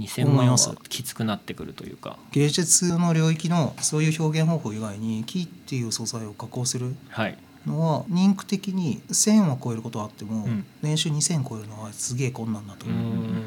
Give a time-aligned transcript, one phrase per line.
[0.00, 2.18] 2000万はきつくなってくるというか。
[2.32, 7.38] 芸術の領域のそういう表現方法以外に木っていう素材を加工するはい。
[7.66, 10.64] のは人気的に1,000は超えることはあっても、うん。
[10.82, 12.88] 年収2,000超えるのはすげえ困難だとう。
[12.88, 13.44] 思う、ん。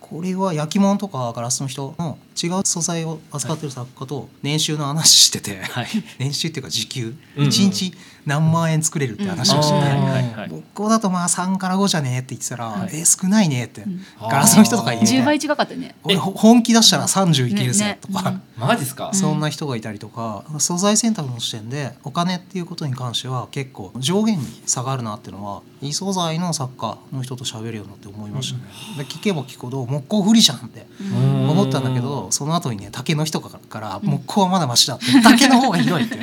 [0.00, 5.86] これは焼き物とかガラスの人の違う素材を扱ってる作家と年収の話してて、はい。
[6.18, 7.14] 年収っていうか時給？
[7.36, 7.48] うんうん。
[7.48, 7.94] 1日
[8.30, 12.90] 何万円作れるって話をしてて、はい僕だとまあ3から5じゃねえって言ってたら、はい。
[12.94, 14.00] え少ないねって、ん。
[14.20, 15.94] ガラスの人とか言う10倍違かったよね。
[16.04, 28.64] 俺ほ本気出したら30いけるぜねねとか、うんマジっすか、そんな人がいたりとか素材選択の視点でお金っていうことに関しては結構上限に差があるなっていうのは異素材の作家の人と喋るようになって思いましたね。
[28.98, 30.86] で聞けば聞くほど木工不利じゃんって。
[31.00, 36.18] うん思ったんだけどその後にね竹の人から木工はまだマシだって竹の方がひどいって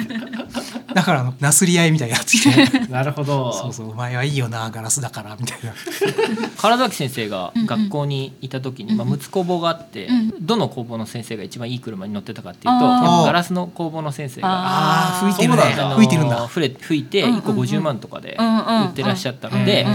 [0.97, 2.65] だからあのなすり合いみたいになってきて。
[2.89, 3.53] なるほど。
[3.53, 5.73] そうそうお前はいいよなガラスだからみたいな。
[6.59, 9.13] 唐崎先生が学校にいた時に、まあ、うん。
[9.13, 12.81] うん6つ工房があって、うんどの工房の先生が一番いい車に乗ってたかっていうとあー。
[12.81, 14.47] やっぱガラスの工房の先生が。
[14.49, 15.31] あー。
[15.31, 15.61] 吹いてるね。
[15.95, 16.47] 吹いてるんだ。
[16.47, 17.41] 吹いて吹いてうんうんうん。
[17.41, 19.85] 1個50万とかで売ってらっしゃったので、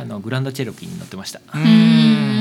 [0.00, 1.40] あのグランドチェロキーに乗ってました。
[1.54, 2.33] ううんん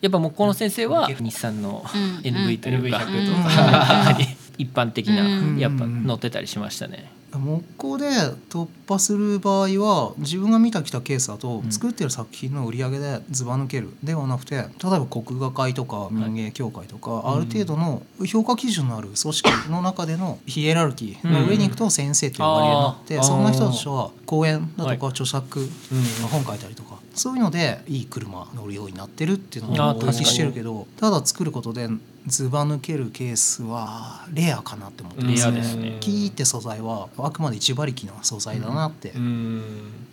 [0.00, 2.00] やっぱ木工の先生は日産のうん。
[2.22, 4.18] NV というか、NV100 とか。
[4.58, 5.58] 一般的なうん。
[5.58, 7.10] やっぱ乗ってたりしましたね。
[7.32, 8.08] 木工で
[8.48, 11.70] 突破する場合は自分が見たきたケースだと、うん。
[11.70, 25.68] 作ってる作品の売り上げでずば抜けるではなくて例えば国画会とか民芸協会とか、ある程度の評価基準のある組織の中でのヒエラルキーの上に行くと先生って呼ばれるようになって、うんそんな人たちは講演だとかは著作、うん。
[26.30, 31.88] 本書いたりとかそういうのでいい車乗るようになってるっていうのあをお聞きしてるけどただ作ることで
[32.26, 35.96] ずば抜けるケースはレアかなって思ってますね。
[36.00, 39.62] キーって素材はあくまで一馬力の素材だなってうん。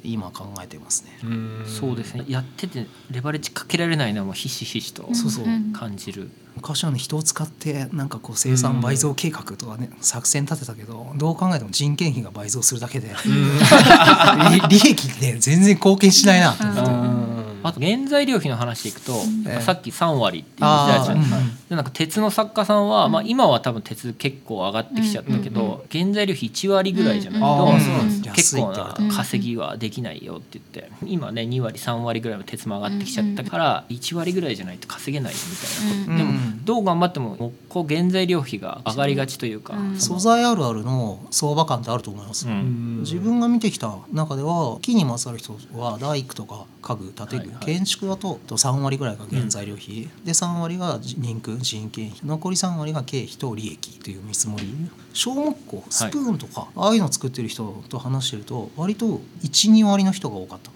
[0.04, 1.18] 今考えてますね。
[1.24, 1.64] うん。
[1.66, 2.26] そうですね。
[2.28, 5.48] やっててレバレッジかけられないのはもうひしひしとそうそうう。
[5.50, 6.30] ん感じる。
[6.56, 16.82] 昔はね人を使ってなんかこう生産倍増計画とかね作戦立てたけどどう考えても人件費が倍増するだけで利 利益って全然貢献しないなと思って。
[16.82, 17.26] うん。
[17.64, 19.14] あと原材料費の話でいくと、
[19.48, 21.38] ええさっき3割って言ってたじゃないですか
[21.76, 42.48] なんか鉄の作家さんは、まあ、今は多分鉄結構上がってきちゃったけど、原材料費1割ぐらいじゃないと、結構な稼ぎはできないよって言って今ね2割3割ぐらいの鉄も上がってきちゃったから1割ぐらいじゃないと稼げないよみたいなこと、うんでもどう頑張っても木工原材料費が上がりがちというか、素材あるあるの相場感ってあると思います。
[42.48, 43.02] うん。
[43.02, 47.66] 自分が見てきた中では木にまつわる人は大工とか家具建具、はいはい。
[47.66, 54.66] 建築だと3割ぐらいが原材料費、で3割が人工人件費残り3割が経費と利益という見積もり。
[55.14, 60.72] 小木工スプーンとか、ああいうの作ってる人と話してると割と12割の人が多かった。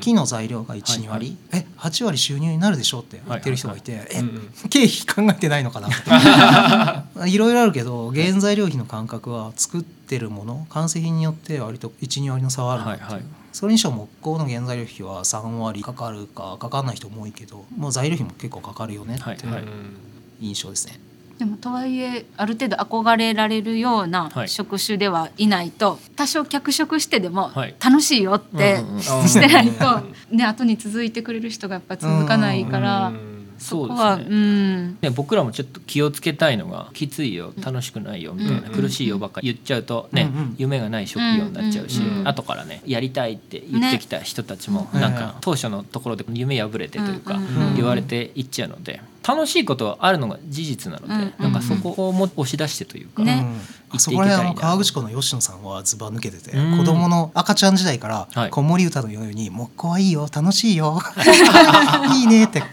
[0.00, 1.66] 木の材料が12割、はいはい。
[1.66, 3.98] え8割収入になるでしょって言ってる人がいて、うん
[4.64, 5.88] え経費考えてないのかな
[7.26, 19.68] いろいろあるけど原材料費の感覚は作ってるもの完成品によって割と12割の差はあるなっていう、はいはいそれにしても木工の原材料費は3割かかるかかかんない人も多いけどもう材料費も結構かかるよねっていうはいはい。
[20.40, 20.98] 印象ですね。
[21.38, 24.48] でもとはいえある程度憧れられるようなはい。
[24.48, 27.74] 職種ではいないと、多少脚色してでもはい。
[27.80, 29.02] 楽しいよってうんうんうん。
[29.02, 33.12] してないと、ね後に続いてくれる人がやっぱ続かないから、
[33.58, 34.26] そうですね。
[34.28, 34.98] うん。
[35.00, 38.74] ね、僕らもちょっと気をつけたいのがきついよ楽しくないよみたいな、うん。
[38.74, 40.54] 苦しいよばっか言っちゃうとね、うんうん。
[40.58, 45.18] 夢がない職業になっちゃうし、うんうん後からねやりたいって言ってきた人たちも、なんね。
[45.18, 47.76] か当初のところで夢破れてというか、うんうんうん。
[47.76, 51.34] 言われていっちゃうので楽しいことはあるのが事実なので、うん。
[51.38, 53.44] なんかそこをも押し出してというか、ね。
[53.90, 56.78] うん、あそこら辺川口湖の吉野さんはずば抜けてて、うん。
[56.78, 58.50] 子供の赤ちゃん時代からはい。
[58.50, 60.98] 子守歌のように「木工はいいよ楽しいよ
[62.16, 62.66] いいね」って教え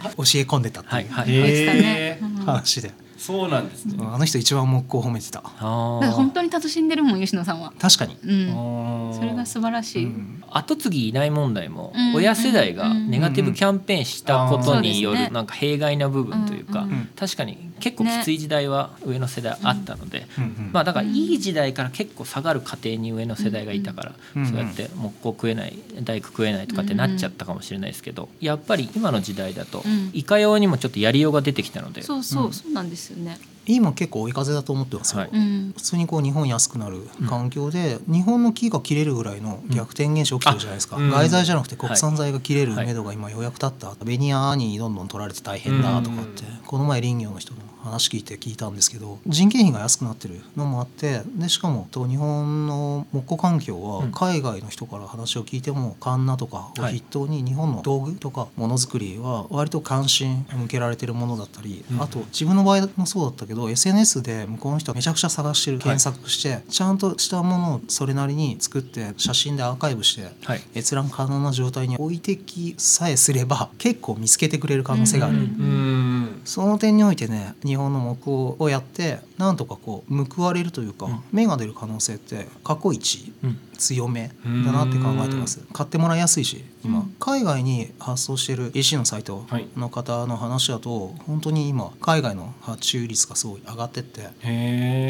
[0.44, 1.80] 込んでたってはいいうはい、言ってたね。
[1.84, 2.92] へーうん話で、
[3.26, 3.96] そうなんですね。
[4.00, 5.40] あの人一番木工褒めてた。
[5.40, 10.44] あだか本当に楽しんでるもん吉野さんは、確かに、うん、それが素晴らしい、うん。
[10.52, 16.90] 後継ぎいない問題もうん親世代がネガティブキャンペーンしたことによるなんか弊害な部分というかうん。
[16.90, 17.10] うん。
[17.16, 20.70] 確かに結構きつい時代は上の世代あったのでうんうん。
[20.74, 30.12] まあだからいい時代から結構下がる家庭に上の世代がいたからうんそうやって木工食えない大工食えないとかってなっちゃったかもしれないですけどやっぱり今の時代だとうん。
[30.14, 32.02] いかようにもちょっとやりようが出てきたので。
[32.02, 32.54] そうそう、うん。
[32.54, 33.38] そうなんですよね、
[33.68, 35.30] 今結構追い風だと思ってますよ、はい。
[35.32, 35.74] うん。
[35.76, 41.10] 普通にこう日本安くなる環境で、日本の木が切れるぐらいの逆転現象起きてるじゃないですか、うん。
[41.10, 54.12] 外材じゃなくて国産材が切れる目処が今ようやく立った、ベニヤにどんどん取られて大変だとかって、この前林業の人の話聞いて聞いたんですけど人件費が安くなってるのもあってでしかもと日本の木工環境はうん。
[54.12, 62.02] 海外の人から話を聞いてもカンナとかを筆頭に日本の道具とかものづくりは割と関心向けられてるものだったり、うん。
[62.02, 70.62] あと自分の場合もそうだったけど SNS で向こうの人はめちゃくちゃ探してる検索して、ちゃんとしたものをそれなりに作って写真でアーカイブしてはい。
[70.76, 75.38] 閲覧可能な状態に置いてきさえすれば結構見つけてくれる可能性がある。
[75.38, 75.44] うん。
[75.44, 76.15] うん
[76.46, 81.24] その点においてね日本の木工をやってなんとかこう報われるというか、うん。
[81.32, 83.60] 芽が出る可能性って過去一うん。
[83.78, 85.60] 強めだなって考えてます。
[85.74, 87.16] 買ってもらいやすいし今、うん。
[87.20, 89.46] 海外に発送してる EC のサイト
[89.76, 94.28] の方の話だと、本当に今海外の発注率がすごい上がってって。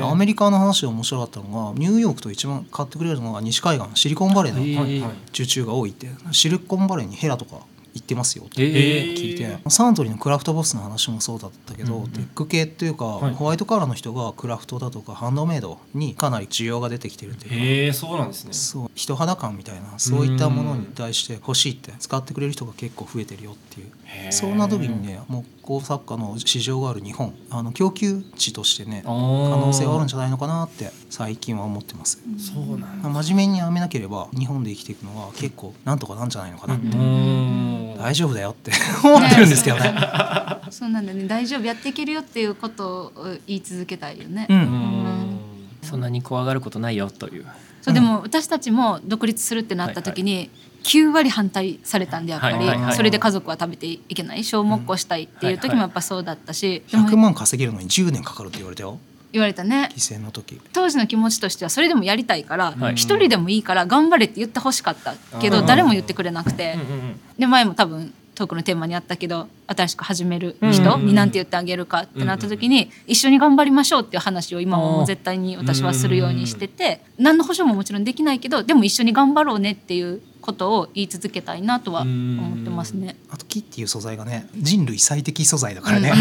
[0.02, 4.98] アメリカの話で面白かったのがニューヨークと一番買ってくれるのが西海岸シリコンバレーの
[5.30, 6.10] 受注が多いって。
[6.32, 7.58] シリコンバレーにヘラとか
[7.96, 9.16] 行ってますよってえー。
[9.16, 9.58] 聞いて。
[9.70, 18.54] サントリーのクラフトボスの話もそうだったけど、うんうんテック系っていうか、はいホワイトカラーの人がクラフトだとかハンドメイドにかなり需要が出てきてるっていうかへえそうなんですね。
[18.54, 24.32] そう人肌感みたいなそういったものに対して欲しいって使ってくれる人が結構増えてるよっていう。
[24.32, 27.34] そんな時にね木工作家の市場がある日本。
[27.50, 32.22] あの供給地としてね可可能性はあるんじゃないのかなって最近は思ってます。
[32.38, 33.10] そうなんだ。
[33.10, 37.96] 真面目にやめなければ日本で生きていくのは結構なんとかなんじゃないのかなって、うん。
[37.98, 38.72] 大丈夫だよって
[39.04, 39.96] 思ってるんですけどね。
[40.70, 41.28] そうなんだね。
[41.28, 44.46] 大丈夫やっていけるよっていうことを言い続けたいよね。
[44.48, 44.58] うん。
[44.58, 45.40] うん。
[45.82, 47.46] そんなに怖がることないよという
[47.86, 50.50] そうでも私たちも独立するってなった時に
[50.82, 58.98] 9割反対されたんでやっぱり、それで家族は食べていけない小木工したいっていう時もやっぱそうだったし、でも100万稼げるのに10年かかるって言われたよ。
[59.32, 59.92] 言われたね。
[59.94, 60.60] 犠牲の時。
[60.74, 67.20] 当時の気持ちとしてはそれでもやりたいから一、はい人でもいいから頑張れって言ってほしかったけどうん誰も言ってくれなくて、うんうん。
[67.38, 83.16] で前も多分トークのテーマにあったけど新しく始める人に何て言ってあげるかってなった時に一緒に頑張りましょうっていう話を今はもう絶対に私はするようにしてて何の保証ももちろんできないけどでも一緒に頑張ろうねっていうことを言い続けたいなとは思ってますね。
[83.32, 86.14] あと木っていう素材がね人類最適素材だからね。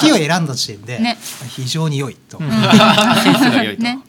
[0.00, 1.16] 木を選んだ時点でね。
[1.50, 2.38] 非常に良いと。
[2.42, 4.00] ね、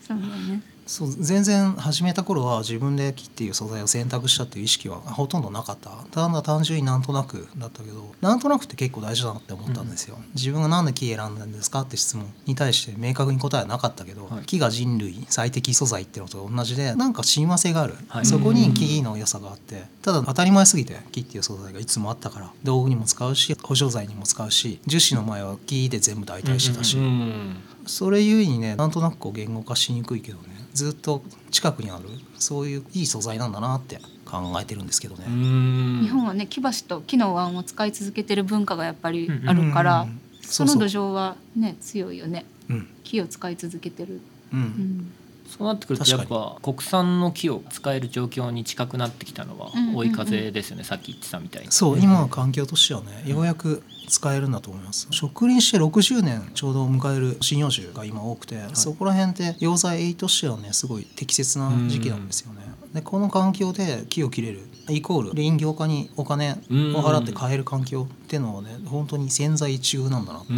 [0.88, 5.90] そう全然始めた頃は自分で木っていう素材を選択したっていう意識はほとんどなかった。
[6.12, 14.46] ただ単純になんとなくだったけどなんとなくって結構大事だなって思ったんですよ、自分がなんで木選んだんですかって質問に対して明確に答えはなかったけど、はい。
[14.46, 18.26] 木が人類最適素材っていうのと同じでなんか親和性がある、はい。
[18.26, 27.58] そこに木の良さがあってただ当たり前すぎて木っていう素材がいつもあったから道具にも使うし補助材にも使うし樹脂の前は木で全部代替してたし、うん。
[27.86, 32.04] それゆえにねなんとなくこう言語化しにくいけどねずっと近くにある
[32.38, 35.26] そういういい素材なんだなって考えてるんですけどね。
[35.28, 36.00] うん。
[36.04, 42.88] 日本はね木橋と木の碗を使い続けてる文化がやっぱりあるから、うんその土壌はね強いよねうん。
[43.04, 44.22] 木を使い続けてる。
[44.54, 44.60] うん。
[44.60, 45.12] うん。
[45.48, 51.72] そうなってくるとやっぱ国産の木を使える状況に近くなってきたのは追い風ですよね、さっき言ってたみたいに。
[51.72, 55.08] そう今の環境としてはねようやく使えるんだと思います。
[55.12, 62.62] 植林して60年ちょうど迎える針葉樹が今多くて、そこら辺って溶剤としてはねすごい適切な時期なんですよね。
[62.94, 66.56] でこの環境で木を切れるイコール林業家にお金を
[67.02, 70.56] 払って買える環境っていうのはね本当に千載一遇なんだなってウ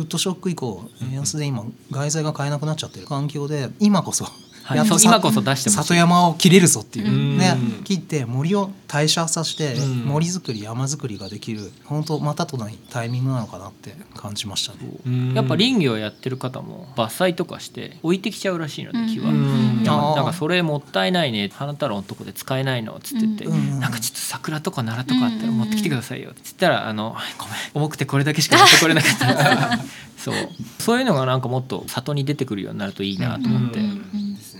[0.00, 7.38] ッドショック以降円安で今外材が買えなくなっちゃってる環境で今こそはいやっとさそう今こそ出して里山を切れるぞっていう、うん。
[7.38, 7.56] ね。
[7.84, 10.04] 切って森を代謝させてうん。
[10.04, 11.70] 森作り山作りができる。
[11.84, 14.78] 本当またとないタイミングなのかなって感じましたね。
[15.06, 15.34] うん。
[15.34, 19.32] やっぱ林業やってる方も伐採とかして置いてきちゃうらしいので木は。
[19.32, 21.50] なんかそれもったいないね。
[21.52, 23.80] 花太郎のとこで使えないのっつって言って、うん。
[23.80, 26.30] なんかちょっと桜とか奈良とかあったら持ってきてくださいよ。
[26.30, 27.54] って言ったら「あのごめん。
[27.74, 29.78] 重くてこれだけしか持ってこれなかった」
[30.18, 30.34] そう。
[30.78, 33.80] そういうのがなんかもっと里に出てくるようになるといいなと思って、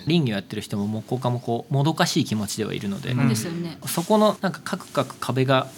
[0.09, 3.19] 林業やってる人も木工家もこうもどかしい気持ちではいるので、うん。
[3.19, 3.79] そうですよね。
[3.87, 5.69] そこのなんかカクカク壁が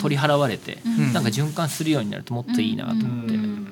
[0.00, 1.12] 取り払われて、うん。
[1.12, 3.34] なんか循環するようになるともっといいなと思って。
[3.34, 3.68] うん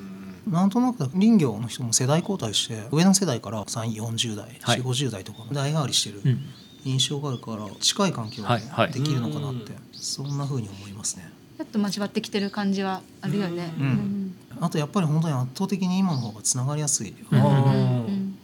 [0.47, 4.81] なんとなく林業の人も世代交代して上の世代から3 4 0代、はい。
[4.81, 6.41] 4 5 0代とか代替わりしてるうん。
[6.85, 11.31] 印象があるから近い環境はいはいでできるのかなって、そんな風に思いますね。
[11.59, 13.73] ちょっと交わってきてる感じはあるよね。
[13.79, 14.35] うん。
[14.61, 18.00] あとやっぱり本当に圧倒的に今の方がつながりやすい、うん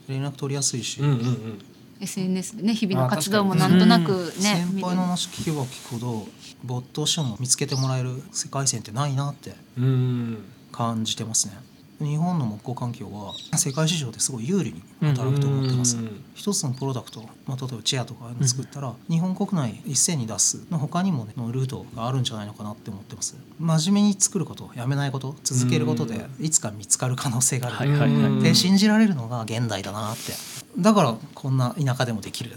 [0.09, 1.63] 連絡取りやすいし、うんうんうん。
[2.01, 6.29] SNS でね日々の活動もなんとなくね先輩の話聞けば聞くほど
[6.63, 10.45] 没頭しても見つけてもらえる世界線ってないなってうん。
[10.73, 11.55] 感じてますね。
[12.01, 23.37] 日本の木工環境は世界市場ですごい有利に働くと思ってます、うん一つのプロダクト、まあ、例えばチェアとか作ったら、日本国内一斉に出すの他にもねのルートがあるんじゃないのかなって思ってます。
[23.59, 28.43] 真面目に作ることやめないこと続けることでいつか見つかる可能性がある、はいはいはい。
[28.43, 30.33] で信じられるのが現代だなって
[30.79, 32.53] だからこんな田舎でもできる。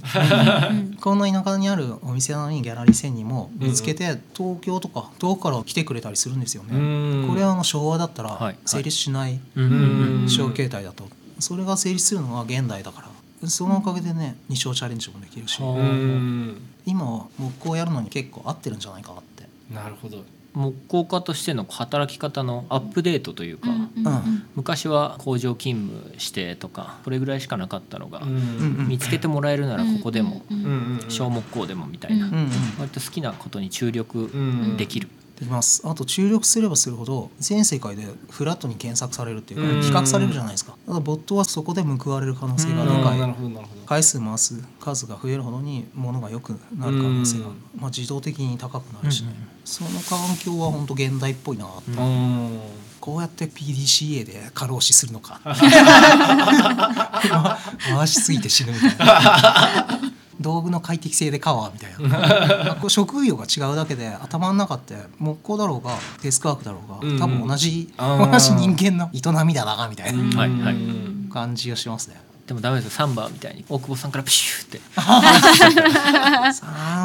[1.01, 1.19] こん。
[1.19, 6.77] な田舎にあるお店なのにギャラリー1000人も見つけて東京とか遠くから来てくれたりするんですよね。
[6.77, 7.27] うん。
[7.29, 10.25] これはあの昭和だったら成立しないうん。
[10.27, 11.07] 小形態だと。
[11.39, 13.47] それが成立するのは現代だから。
[13.47, 15.61] そのおかげでね二生チャレンジもできるし。
[15.61, 16.61] はうん。
[16.85, 19.47] 今は木工やるのに結構合ってるんじゃないかなって。
[19.73, 20.23] なるほど
[20.59, 24.43] 木工家としての働き方のアップデートというか、うんうんうん。
[24.55, 32.49] 昔は工場勤務してとかこれぐらいしかなかったのが、うんうん見つけてもらえるならここでも、うんうん小木工でもみたいな、うんうんうん。
[32.79, 35.07] 割と好きなことに注力うんできる、
[35.39, 35.81] できます。
[35.85, 39.81] あと注力すればするほど全世界でフラットに検索されるっていううん。
[39.81, 40.71] か比較されるじゃないですか。
[40.71, 42.97] だからボットはそこで報われる可能性がうん。
[42.97, 43.19] でかい
[43.85, 52.59] 回数回す数が増えるほどに物が良くなる可能性が、うんまあ、自動的に高くなるし、ねうんその環境は本当現代っぽいなって、うん
[52.99, 55.55] こうやって PDCA で過労死するのか回
[58.07, 59.87] しすぎて死ぬみたいな
[60.39, 62.75] 道具の快適性でカワーみたいな。
[62.81, 67.19] こう職業が違うだけで頭の中って木工だろうがデスクワークだろうが、うん。
[67.19, 70.47] 多分同じ同じ人間の営みだなみたいな
[71.31, 72.21] 感じがしますね。
[72.47, 72.91] でもダメですよ。
[72.91, 74.81] サンバーみたいに大久保さんからプシューって。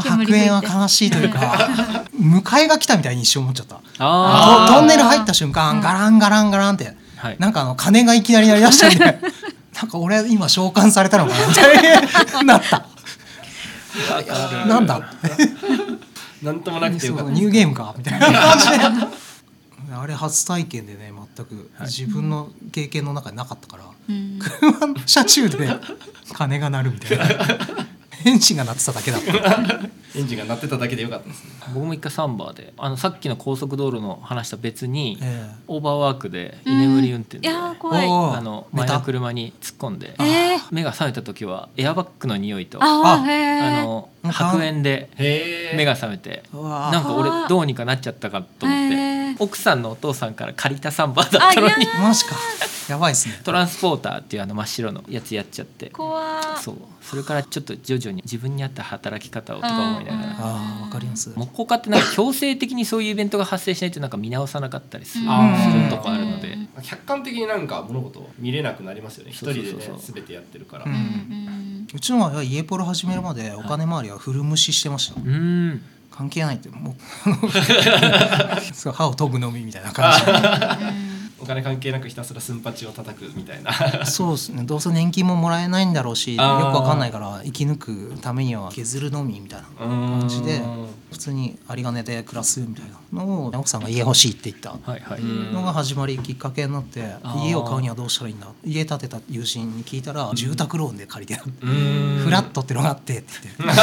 [0.09, 1.69] 白煙は悲しいというか
[2.19, 3.81] 迎えが来たみたいに一瞬思っちゃった。
[3.99, 7.37] あトトンネル入った瞬間ガランガランガランって、はい。
[7.38, 9.21] なんかあの鐘がいきなり鳴り出したんで
[9.75, 11.76] なんか俺今召喚されたのかなみたい
[12.41, 12.87] になった
[14.67, 15.01] なんだ？
[16.43, 17.33] なんともなくてよかった。
[17.33, 17.95] ニューゲームか？
[17.97, 18.27] みたいな。
[18.31, 24.39] 感じであれ初体験でね全く自分の経験の中になかったから、うん。
[24.41, 25.69] 車の車中で
[26.33, 27.25] 鐘が鳴るみたいな
[28.25, 29.80] エンジンが鳴ってただけだった。
[30.16, 31.50] エンジンが鳴ってただけでよかったですね。
[31.75, 35.54] 僕も一回サンバーであのさっきの高速道路の話と別に、ええ。
[35.66, 38.06] オーバーワークで居眠り運転で、いやー怖い。
[38.06, 40.61] おーあの前の車に突っ込んで、えー。
[40.71, 43.18] 目が覚めた時はエアバッグの匂いとあ
[43.85, 45.11] の白煙で
[45.76, 51.87] 目が覚めてなんか俺どうにかなっちゃったかと思って奥さんのお父さんから借りたサンバーだったのに。
[52.00, 52.37] マジか。
[52.88, 53.41] やばいっすね。
[53.45, 55.91] トランスポーターっていうあの真っ白のやつやっちゃって。
[55.91, 56.76] 怖ーそう。
[57.00, 60.26] それからちょっと徐々に自分に合った働き方をとか思いながら。
[60.26, 61.33] うんああわかります。
[61.35, 65.25] 木工家ってなんか強制的にそういうイベントが発生しないとなんか見直さなかったりする。
[65.25, 65.31] と
[65.99, 66.49] こあるので。
[66.53, 66.69] うん。
[66.83, 69.31] 客観的になんか物事を見れなくなりますよね。
[69.31, 69.99] 一人でねそうそう。
[69.99, 70.85] そう全てやってるから。
[71.95, 75.31] うちの場合は家ポロ始めるまでお金回りは古無視してました、うー
[75.75, 75.83] ん
[76.16, 76.94] 関係ないってもう
[78.90, 80.94] う歯を研ぐのみみたいな感じ。
[81.45, 83.71] お金関係なくひたすら寸八を叩くみたいな。
[84.05, 84.63] じそうですね。
[84.65, 90.63] どうせ年金ももらえないんだろうしよくわかんないから生き抜くためには削るのみみたいな感じで
[91.13, 94.75] 普通に有り金で暮らすみたいなのを奥さんが家欲しいって言った。
[95.53, 97.05] のが始まりきっかけになって
[97.45, 98.49] 家を買うにはどうしたらいいんだ？
[98.65, 103.75] 家建てた友人に聞いたら住宅ローンで借りてフラットってのがあってって言っ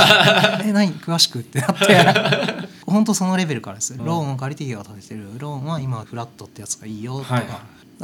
[0.61, 0.91] て「え何？
[0.95, 2.71] 詳しく?」ってなって。
[2.91, 3.95] 本当そのレベルからです。
[3.97, 5.29] ローンを借りて家を建ててる。
[5.37, 7.43] ローンは今フラットってやつがいいよとか,、はい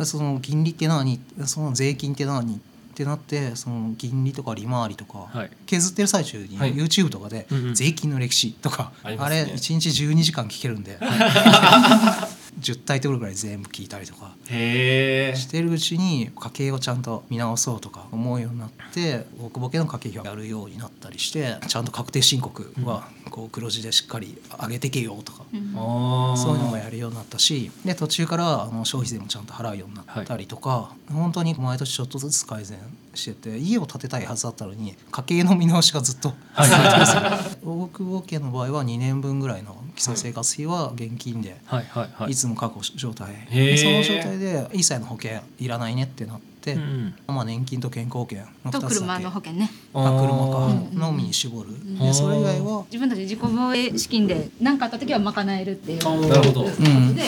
[0.05, 1.19] その金利って何？
[1.45, 2.55] その税金って何？
[2.55, 2.59] っ
[2.97, 5.51] てなってその金利とか利回りとか、はい。
[5.67, 6.73] 削ってる最中にはい。
[6.73, 10.97] YouTube とかで税金の歴史とか、あれ1日12時間聞けるんで
[12.59, 32.79] 10タイトルぐらい全部聞いたりとかしてるうちに家計をちゃんと見直そうとか思うようになって大久保家の家計費をやるようになったりしてちゃんと確定申告はこう黒字でしっかり上げてけよとか、そういうのもやるようになったしで途中からあの消費税もちゃんと払うようになったりとか、本当に毎年ちょっとずつ改善
[33.13, 42.31] してて家を建てたいはずだったのに家計の見直しがずっと続いてます大久保家の場合は2年分ぐらいの基礎生活費は現金ではいはいはい。
[42.31, 43.33] いつも確保状態、
[43.77, 48.93] その状態で一切の保険いらないねってなって、うんまあ、年金と健康保険の2つだけ。
[48.93, 49.71] と車の保険ね。
[49.95, 50.65] あ車か。
[50.67, 56.63] うんのみに絞る、んでそれ以外は自分たち自己防衛資金で何かあった時は賄えるっていうなるほど。
[56.63, 56.81] こと
[57.15, 57.23] で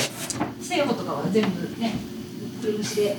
[0.62, 1.96] 生保とかは全部ね
[2.62, 3.18] 車で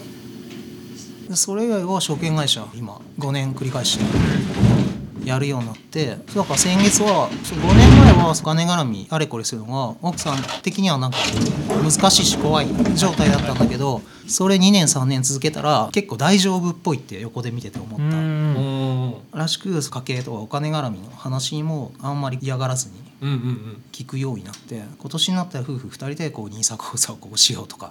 [1.29, 4.05] でそれ以外は証券会社今5年繰り返して
[5.31, 11.17] やるようになってだから先月はそう5年前はお金絡みあれこれするのが奥さん的にはなんか
[11.83, 18.17] 難しいし怖い状態だったんだけどそれ2年3年続けたら結構大丈夫っぽいって横で見てて思うった。
[18.17, 19.15] ん。
[19.33, 27.91] らしく家計とかお金絡みの話にもあんまり嫌がらずにうんうん聞くようになって今年になったら夫婦2人でこう NISA 口座をこうしようとか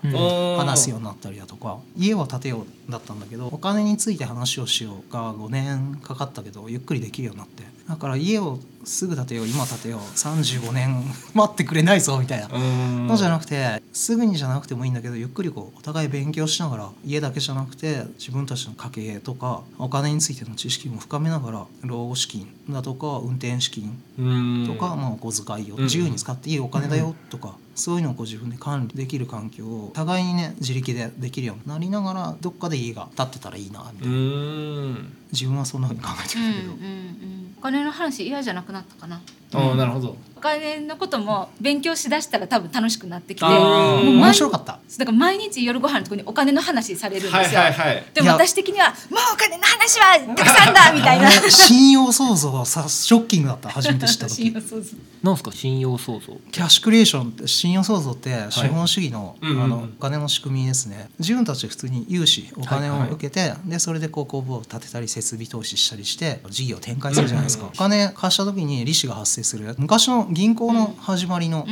[0.57, 7.63] 話すようになったりだとか家を建てようだったんだけどお金について話をしようが5年かかったけどゆっくりできるようになって。
[7.89, 11.03] だから家をすぐ建てよう今建てよう35年
[11.33, 12.47] 待ってくれないぞみたいな。
[12.47, 13.07] うん。
[13.07, 24.67] のじゃなくてすぐにじゃなくてもいいんだけどゆっくりこうお互い勉強しながら家だけじゃなくて自分たちの家計とかお金についての知識も深めながら老後資金だとか運転資金うん。
[24.67, 35.13] とか、まあ、お小遣いをうん自由に使っていいお金だよとか、そういうのをこう自分で管理できる環境を互いにね自力でできるようになりながらどっかで家が建ってたらいいなみたういな、ん。
[35.31, 37.55] 自分はそんなふうに考えてうんうんるんだけど、うん。
[37.57, 39.19] お金の話嫌じゃなくなったかな？
[39.53, 40.15] ああなるほど。
[40.39, 44.79] お金のことも勉強しだしたら多分楽しくなってきて面白かった。
[44.97, 51.29] だから毎日夜ご飯のとこにお金の話されるんはいですよ、はいはいでも私的には「もうお金の話はたくさんだ!」みたいな。
[51.51, 54.53] 信用創造はさショッキングだった初めて知った時。
[55.21, 56.37] なんですか信用創造。
[56.51, 59.63] キャッシュクリエーションって信用創造って資本主義の,、うんうんうん。
[59.63, 61.09] あのお金の仕組みですね。
[61.19, 71.65] 自分たち普通に融資お金を受けて、でそれでこう工房を建てたり設備投資したりして事業を展開するじゃないですか、お金貸した時に利子が発生する昔の銀行の始まりの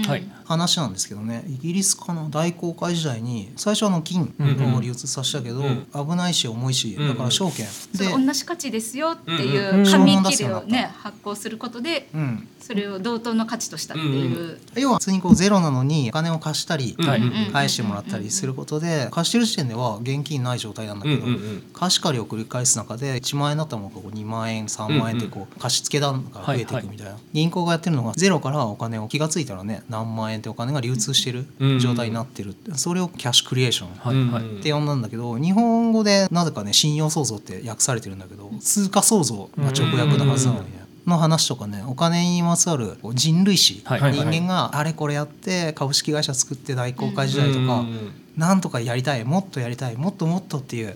[0.46, 1.44] 話なんですけどね。
[1.48, 4.34] イギリスかな大航海時代に最初はあの金
[4.76, 5.88] を流通させたけど、うん。
[5.94, 7.08] 危ないし重いしうん。
[7.10, 16.98] だから証券、そで、の同じ価値ですよっていう紙切れをね発行することでうん、それを同等の価値としたっていう、要は普通にこうゼロなのにお金を貸したり、
[17.54, 21.26] 返してもらったりすることで貸してる時点では現金ない状態なんだけど、
[21.74, 31.46] 貸し借りを繰り返す中で1万円だったものがこう2万円3万円ってこう貸し付け段が増えていくみたいな、銀行がやってるのがゼロからお金を気が付いたらね何万円ってお金が流通してる
[31.80, 32.56] 状態になってる。
[32.76, 48.12] それをキャッシュクリエーションって呼んだんだけど日本語でなぜかね信用創造って訳されてるんだけど通貨創造が直訳なはずなのにねの話とかねお金にまつわる人類史、はいはい人間があれこれやって株式会社作って大航海時代とか、うん。
[48.38, 50.96] なんとかやりたいもっとやりたいもっともっとっていう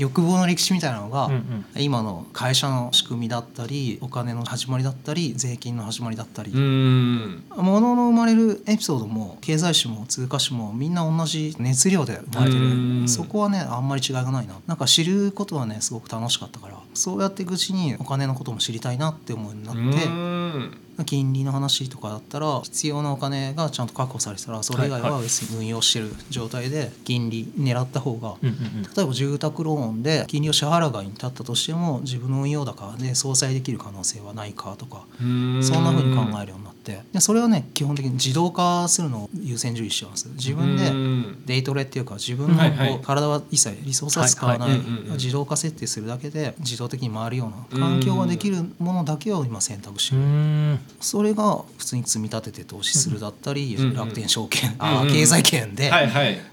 [0.00, 1.64] 欲望の歴史みたいなのが、うんうん。
[1.76, 7.44] 今の会社の仕組みだったりお金の始まりだったり税金の始まりだったり、うん。
[7.56, 13.02] 物の生まれるエピソードも経済史も通貨史もみんな同じ熱量で生まれてうん。
[13.02, 14.54] るそこはねあんまり違いがないな。
[14.66, 35.62] なんか知ることはねすごく楽しかったからそうやっていくうちにお金のことも知りたいなって思うになって、うん金利の話とかだったら必要なお金がちゃんと確保されてたらそれ以外は別に運用してる状態で金利狙った方が例えば住宅ローンで金利を支払う側に立ったとしても自分の運用高で相殺できる可能性はないかとかうん。
[35.62, 36.79] そんな風に考えるようになって
[37.12, 40.28] でそれはね基本的に自動化するのを優先順位してます。
[40.30, 41.44] 自分でうん。
[41.46, 44.70] デイトレっていうか自分の体は一切リソースは使わない。
[45.12, 50.78] 自動化設定するだけで自動的に回るような環境ができるものだけを今選択してうるん。
[51.00, 55.90] それが普通に積み立てて投資するだったり、楽天証券、うんあ経済圏で、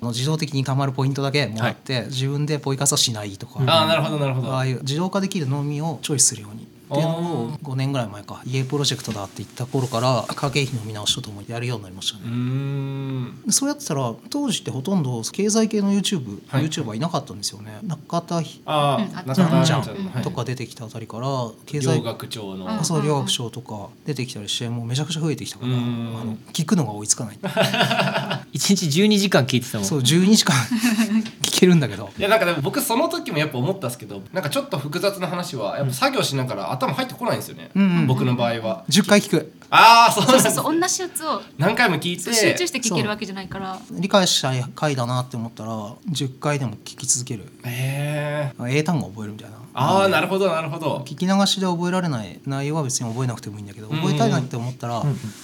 [0.02, 4.54] 自動的に貯まるポイントだけもらって、自分でポイ活はしないとか、うんああなるほどなるほど。
[4.54, 13.52] ああいう自動化できるのみをチョイスするようにっていうのを5年ぐらい前か家プロジェクトだって言った頃から家計費の見直しとともにやるようになりましたうね。
[13.52, 16.65] そうやってたら当時ってほとんど経済系の YouTube、はい。
[16.65, 17.80] YouTuber いなかったんですよね。
[17.84, 21.28] 中田ひあ中田ちゃんとか出てきたあたりから
[21.65, 22.78] 経済両学長の。
[22.78, 22.84] うん。
[22.86, 26.17] そう両学賞とか出てきたりしてもうめちゃくちゃ増えてきたから、うん。
[26.21, 27.39] あの聞くのが追いつかない。
[28.54, 29.86] 一日12時間聞いてたもん。
[29.86, 30.56] そう12時間
[31.58, 32.12] 聞けるんだけど。
[32.15, 38.86] いやなんかでも僕その時もやっぱ思ったんですけどなんかちょっと複雑な話はやっぱ作業しながら頭入ってこないんですよね、うんうん僕の場合は。
[38.89, 39.54] 10回聞く。
[39.72, 42.32] ああそうそうそうそう同じやつを何回も聞いて。
[42.32, 43.80] 集中して聞けるわけじゃないから。
[43.91, 45.72] 理解したい回だなって思ったら
[46.12, 47.46] 10回でも聞き続ける。
[47.65, 51.04] へえ英単語覚えるみたいなああなるほどなるほど。
[51.06, 55.04] 聞き流しで覚えられない内容は別に覚えなくてもいいんだけどうん覚えたいなって思ったら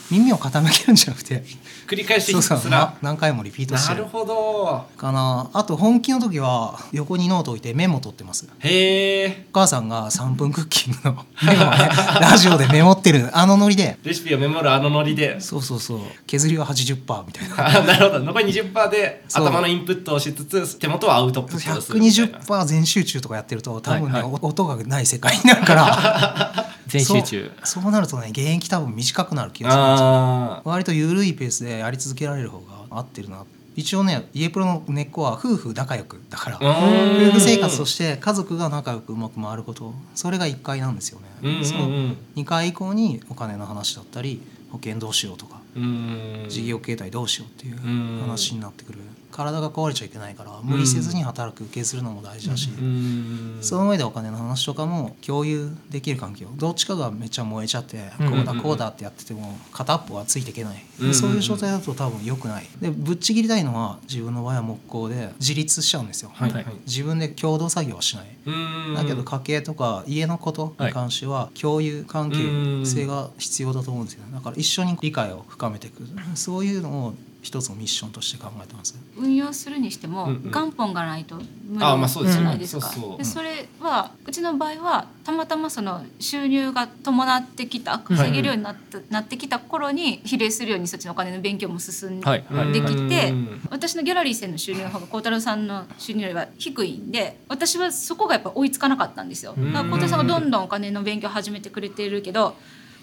[0.09, 1.43] 耳を傾けるんじゃなくて。
[1.87, 2.71] 繰り返しそうそう。
[3.01, 3.93] 何回もリピートして。
[3.93, 4.85] るなるほど。
[4.97, 5.49] かな。
[5.53, 8.47] あと本気の時は横にノート置いてメモ取ってます。
[8.59, 13.29] へえお母さんが3分クッキングのメモをね ラジオでメモってる。
[13.33, 13.97] あのノリで。
[14.03, 15.39] レシピをメモるあのノリで。
[15.39, 15.99] そうそうそう。
[16.25, 17.81] 削りは80%みたいな。
[17.83, 18.25] なるほど。
[18.25, 22.39] 残り20%で頭のインプットをしつつ手元はアウトプットをするみたいな。
[22.39, 26.65] 120%全集中とかやってると多分ね、はいは音がない世界になるから。
[26.87, 27.51] 全集中。
[27.63, 29.75] そうなるとね現役多分短くなる気がす。
[29.75, 33.43] るあ割と緩いペースでやり続けられる方が合ってるな。
[33.75, 36.57] 一応ね家プロの根っこは夫婦仲良くだから。
[36.61, 41.65] 夫婦生活として家族が仲良くうまく回ることそれが1回なんですよね、うんうんうん。
[41.65, 41.89] その
[42.35, 48.99] 2回以降にお金の話だったり保険どうしようとかうん事業形態どうしようっていう話になってくる
[49.33, 53.57] 体が壊れちゃいけないから無理せずに働く受けするのも大事だし、うん。
[53.61, 56.47] その上でお金の話とかも共有できる環境。
[56.55, 60.85] どっちかがめっちゃ燃えちゃってうんこうだこうだってやってても片っぽはついていけない。
[61.01, 62.67] うんそういう状態だと多分良くない。
[62.79, 66.51] でぶっちぎりたいのは自分の場合は木工で自立しちゃうんですよ、はい。
[66.51, 66.65] はい。
[66.85, 68.25] 自分で共同作業はしない。
[68.45, 68.93] うん。
[68.95, 76.03] だけど家計とか家のことに関しては共有関係性が必要だと思うんですよだから一緒に理解を深めていく。
[76.35, 78.95] そういうのを一つのミッションとして考えてます。
[79.17, 80.51] 運用するにしてもうんうん。
[80.51, 81.35] 元本がないと
[81.67, 82.45] 無あまあそう理ですよね。
[82.45, 82.87] じゃないですか。
[82.87, 83.17] そうそう。
[83.17, 92.71] でそれはうちの場合はたまたまその収入が伴ってきた稼げるようになった、なってきた頃に比例するようにそっちのお金の勉強も進んではいはい。
[92.71, 93.61] できて、うん。
[93.69, 99.53] 私のギャラリー生の収入の方が孝太郎さんの収入よりは低いんで私はそこがやっぱ追いつかなかったんですよ。
[99.57, 102.55] だから孝太郎さんがどんどんお金の勉強を始めてくれてるけど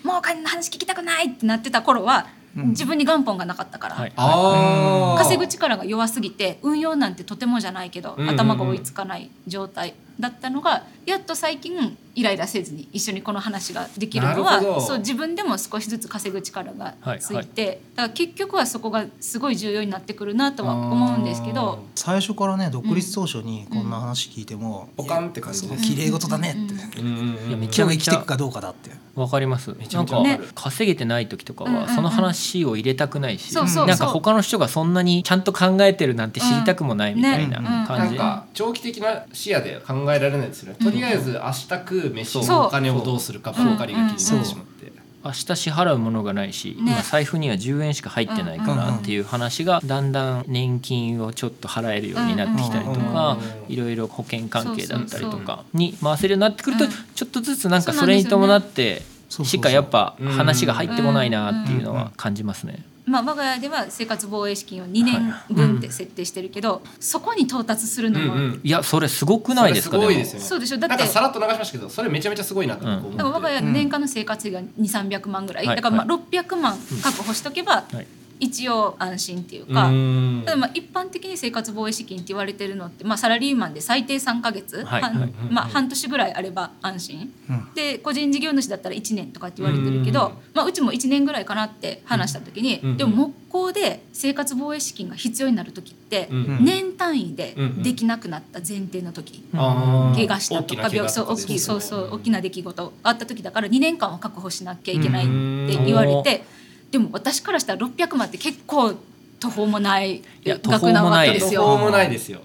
[0.02, 3.94] もうお金の話聞きたくないってなってた頃は自分に元本がなかったから。
[3.94, 4.12] はい。
[4.16, 5.18] あー。
[5.18, 17.78] 稼ぐ力が弱すぎて運用なんてとてもじゃないけど頭が追いつかない状態だったのがやっと最近イライラせずに一緒にこの話ができるのはそう自分でも少しずつ稼ぐ力がついて、はい。
[17.96, 25.76] だから結局はそこがすごい重要になってくるなとは思うんですけど最初からね独立当初にこんな話聞いてもポカンって感じで。
[25.76, 27.00] 綺麗事だねって。
[27.00, 28.90] うんうんうんいやめち今ゃめちゃ日生きていくかどうかだって。
[29.14, 29.74] わかります。
[29.78, 30.48] めちゃめちゃなんかわかる。
[30.54, 31.86] 稼げてない時とかうんうんうん。
[31.86, 33.86] はその話を入れたくないしそうそうそう。
[33.86, 37.86] なんか他の人がそんなにちゃんと考えてるなんて知りたくもないみたいなうんねうん。
[37.86, 38.16] 感じ。
[38.16, 42.46] なんか長期的な視野で考えられないですよね、とりあえず明日食う飯そう。
[42.46, 44.92] のお金をどうするかばっかりが気になってしまって、
[45.22, 46.92] 明日支払うものがないし、ね。
[46.92, 53.72] 今財布には10円しか入ってないからっていう話がだんだん年金をちょっと払えるようになってきたりとかうん。
[53.72, 56.90] いろいろ保険関係だったりとかに回せるようになってくるとうん。
[57.14, 62.82] ちょっとずつなんかそれに伴ってしかやっぱ話が入ってこないなっていうのは感じますね。
[63.06, 68.60] まあ、我が家では生活防衛資金を2年分って設定してるけど、そこに到達するのも、うんうん。
[68.62, 70.46] いやそれすごくないですかそれすごいもですよね。
[70.46, 70.78] そうでしょ。
[70.78, 75.76] だってなんかさらっと流しましたけどそれめちゃめちゃすごいなって僕思って、だから我が家の年間の生活費が2 3 0 0万ぐらい、はい。
[75.76, 78.06] だからまあは600万確保しとけばはい
[78.40, 80.42] 一応安心っていうか、うん。
[80.44, 85.20] ただまあ一般的に生活防衛資金って言われてるのって、まあ、サラリーマンで最低3か月、半はい。
[85.20, 85.32] はい。
[85.50, 87.68] まあ、半年ぐらいあれば安心、うん。
[87.74, 90.32] で個人事業主だったら1年とかって言われてるけど、うん。
[90.54, 92.96] まあ、うちも1年ぐらいかなって話した時に、うん。
[92.96, 96.64] でも木工で生活防衛資金が必要になる時って、うん。
[96.64, 99.44] 年単位でできなくなった前提の時。
[99.54, 100.26] あー。
[100.26, 106.44] 怪我したとか病気そう大きそうそう大きな出来事があった時だから2年間は確保しなきゃいけないって言われて
[106.90, 108.94] でも私からしたら600万って結構
[109.38, 111.62] 途方もない額なわけですよ。
[111.62, 112.40] 途方もないですよ。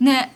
[0.00, 0.34] ね。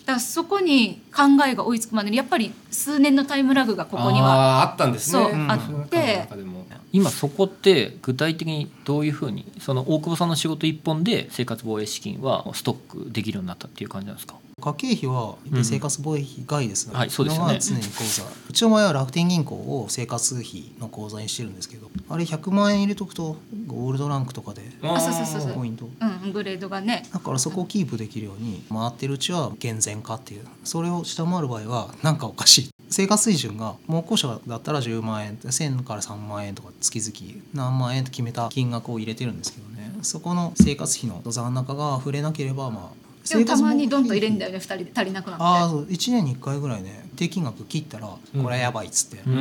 [0.00, 5.46] だからそこに考えが追いつくまでにやっぱり数年のタイムラグがここにはあったんですね。
[5.48, 6.64] あって中でも。
[6.92, 14.36] 今そこって具体的にどういうふうにその大久保さんの仕事一本で生活防衛資金はストックできるようになったっていう感じなんですか？
[14.60, 17.54] 家計費はうん生活防衛費外ですが、はいそうですよね。
[17.54, 25.88] のが常に口座うちの場合は楽天銀行を生活費の口座にしてるんですけどあれ100万円入れとくとゴールドランクとかであそうそうそうそうポイント。
[26.00, 27.02] うんグレードがね。
[27.12, 32.63] だからそこをキープできるように回ってるうちは健全化っていうそれを下回る場合はなんかおかしい
[32.94, 39.92] 生活水準が木工者だったら10万円1000から3万円とか月々何万円と決めた金額を入れてるんですけどね。
[40.02, 45.44] そこの生活費の残高が触れなければまあでもたまにどんと入れんだよよね2人で足りなくなって。
[45.44, 49.38] ああそう1年に1回ぐらいね低金額切ったらこれはやばいっつって、うんうん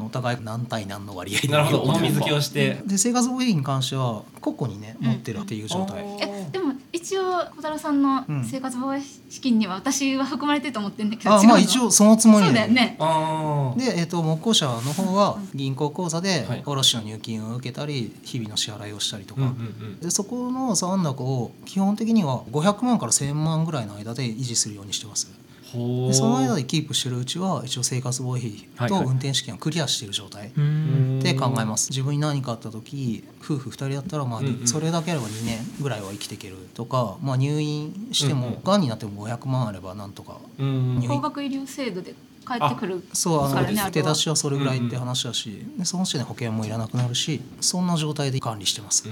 [0.00, 0.06] うん。
[0.06, 1.46] お互い何対何の割合で。
[1.46, 1.82] うんなるほど。
[1.82, 2.82] 重み付けをして。
[2.84, 6.67] で生活防衛費に関しては個々にね持ってるっていう状態、えでも
[6.98, 8.44] 一応小太郎さんのうん。
[8.44, 12.96] 生活防衛資金には私は含まれてると思ってるんだけど、あまあ一応そのつもりでそうだよね。
[12.98, 13.78] あー。
[13.78, 16.62] で、えー、と木工者の方は銀行口座ではい。
[16.64, 19.56] 卸の入金を受けたり日々の支払いをしたりとか、うんうんう
[19.94, 20.00] ん。
[20.00, 25.30] でそこの残高を基本的には500万から1000万ぐらいの間で維持するようにしてます
[25.72, 31.20] でその間でキープしてるうちは一応生活防衛費と運転資金をクリアしている状態うん。
[31.20, 31.90] で考えます。
[31.90, 42.14] 自分に何かあった時夫婦2人だったらまあそれだけあれば2年ぐらいは生きていけるとか、まあ、入院してもがんになっても500万あればなんとかうん入高額医療制度で
[42.48, 49.08] 帰ってくるそうあからねあとはの手出しはそれぐらいって話だし、でその時点で保険もいらなくなるしそんな状態で管理してます、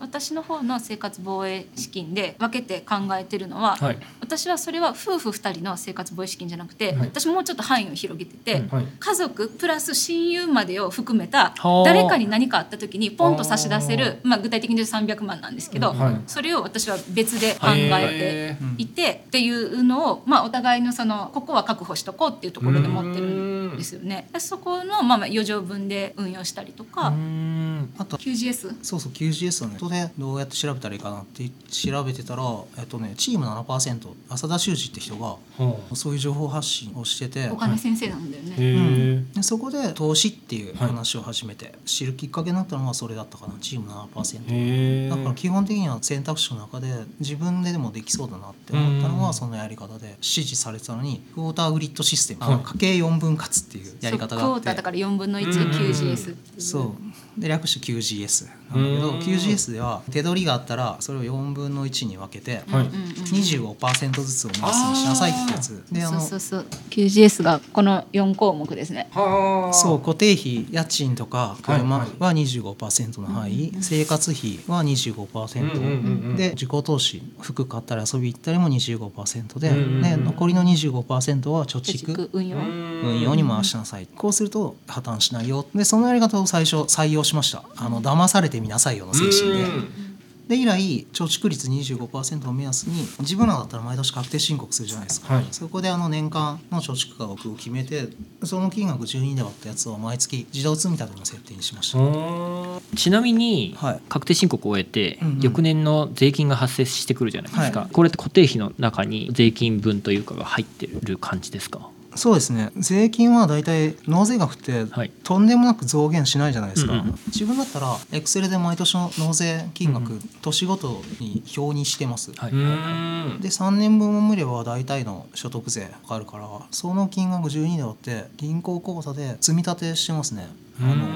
[0.00, 3.98] 私の方の生活防衛資金で分けて考えてるのは、はい。
[4.20, 7.08] 私はそれは夫婦2人の生活防衛資金じゃなくて、はい。
[7.08, 8.86] 私もうちょっと範囲を広げてて、うんはい。
[8.98, 11.84] 家族プラス親友までを含めたはあ。
[11.84, 16.20] 誰かに何かあった時にポンと差し出せるまあ、具体的に言うと300万なんですけど、はい。
[16.26, 24.28] それを私は別で考えていてっていうのを、まあ、お互いのそのここは確保しとこうっっていうところで持ってるんですよね。
[24.32, 27.92] でそこのまあまあ余剰分で運用したりとか、うん。
[27.98, 28.16] あと。
[28.16, 29.78] QGS そうそう QGS をね。
[30.18, 32.42] どうやって調べたらいいかなって調べてたら、
[32.78, 37.48] えっとね、チーム7%浅田修二って人がほそういう情報発信をしてて。
[37.48, 38.50] お金先生なんだよね。
[38.50, 44.40] へえでそこで投資っていう話を始めて、知るきっかけになったのはそれだったかなチーム7%。
[44.48, 54.60] へえだから基本的には選択肢の中で自分ででもできそうだなって思ったのがそのやり方で指示されてたのにクォーターグリッドシステム、あの家計4分割っていうやり方があって。
[54.60, 56.60] そうクォーターだから4分の1で QGS っていう。
[56.60, 56.92] そう
[57.38, 59.18] で略して QGS なんだけどうん。
[59.20, 62.86] QGS では手取りがあったらそれを4分の1に分けてはい。
[62.86, 66.66] 25%ずつを目安にしなさいってやつであそうのそうそう。
[66.90, 69.08] QGS がこの4項目ですね。
[69.14, 69.72] うはあ。
[69.72, 75.86] そう固定費家賃とか車ははい25%の範囲、生活費は25%、うん
[76.30, 82.30] うんで自己投資服買ったり遊び行ったりも25%で,、うんうんうんで残りの25%は貯蓄。
[82.32, 82.56] 運用。
[82.58, 84.06] 運用に回しなさい。
[84.06, 85.66] こうすると破綻しないよ。
[85.74, 87.62] でそのやり方を最初採用しました。
[87.76, 90.06] あの騙されてみなさいよの精神で。
[90.46, 95.46] で以来貯蓄率25%を目安に自分らだったら毎年確定申告するじゃないですか、はい。
[95.50, 98.06] そこであの年間の貯蓄額を決めて
[98.44, 104.00] その金額12で割ったやつを毎月自動積み立ての設定にしました、うんちなみにはい。
[104.08, 107.90] 確定申告を終えて翌年の税金が発生してくるじゃないですか、はい。
[107.90, 111.90] これって固定費の中に税金分というかが入ってる感じですか？
[112.16, 112.70] そうですね。
[112.76, 115.10] 税金は大体納税額ってはい。
[115.22, 120.20] とんでもなく増減しないじゃないですか、うんうん自分だったらエクセルで毎年の納税金額、うん。
[120.40, 123.38] 年ごとに表にしてます、はい、うん。
[123.40, 130.46] で3年分を見れば大体の所得税かかるからその金額12で割って銀行口座で積み立てしてますね。
[130.80, 131.06] あの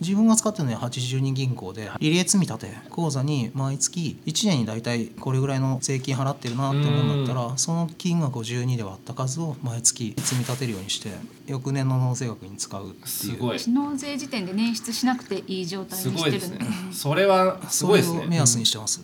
[0.00, 11.10] 自分が使ってるのは80人銀行でリレー積み立て口座に毎月1年に大体これぐらいの税金払ってるなって思うんだったらその金額を12で割った数を毎月積み立てるようにして
[11.46, 13.06] 翌年の納税額に使うっていう。
[13.06, 13.58] すごい。
[13.58, 16.58] 私納税時点で捻出しなくていい状態すにしごいですね。
[16.58, 16.96] てるんで。
[16.96, 19.02] それはすごいですそれを目安にねしてます、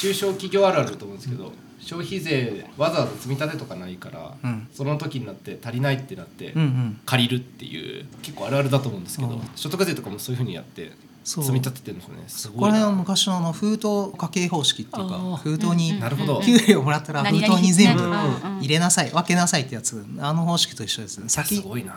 [0.00, 1.52] 中小企業あるあるだと思うんですけど
[1.84, 4.68] 消費税わざわざ積み立てとかないからうん。
[4.72, 7.00] その時になって足りないってなってうんうん。
[7.04, 9.40] 借りるっていう結構あるあるだと思うんですけどうん。
[9.56, 10.92] 所得税とかもそういうふうにやって
[11.24, 11.44] そう。
[11.44, 12.24] 積み立ててるんですよね。
[12.28, 16.40] すこれは昔のあの封筒家計方式っていうか封筒になるほど。
[16.42, 20.04] 給料もらったら封筒に全部入れなさい分けなさいってやつ。
[20.18, 21.60] あの方式と一緒ですす先。
[21.60, 21.94] ごいな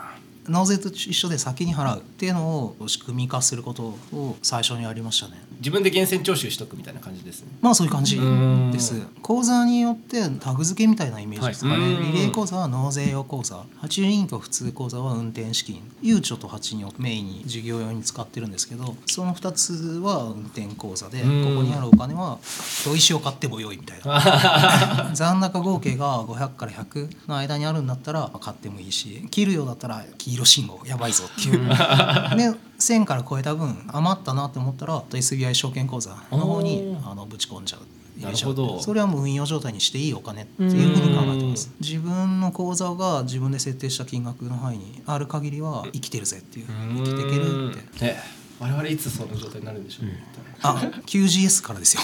[0.48, 5.34] 納税と一緒で先に払うっていうのを仕組み化することを最初にやりましたね。
[5.58, 7.48] 自分で源泉徴収しとくみたいな感じですね。
[7.60, 8.70] まあそういう感じうん。
[8.72, 11.60] です口座によってタグ付けみたいなイメージです。
[11.60, 11.80] かね、はい。
[11.80, 13.64] うんリレー口座は納税用口座。
[13.76, 15.82] 八十人と普通口座は運転資金。
[16.02, 21.32] ゆうちょと八人をメインに事業用に使ってるんですけどその2つは運転口座でここう
[21.62, 25.10] んにあるお金は砥石を買ってもよいみたいな。
[25.14, 31.58] 残高合計が500から100の間にあるんだったら買ってもいいし切るようだったら黄色信号やばいぞっていう。
[31.58, 37.80] で1000から超えた分余ったなって思ったら SBI 証券口座の方にあのぶち込んじゃう。
[38.22, 38.80] なるほど。
[38.80, 41.70] それはもう運用状態にしていいお金っていうふうに考えてます。
[41.80, 46.66] 自分の口座が自分で設定した金額の範囲にある限りは生きてるぜっていう。
[46.66, 48.04] 生きていけるって。
[48.04, 50.06] ね我々いつその状態になるんでしょう？
[50.06, 50.24] ね
[50.62, 52.02] あ QGS からですよ。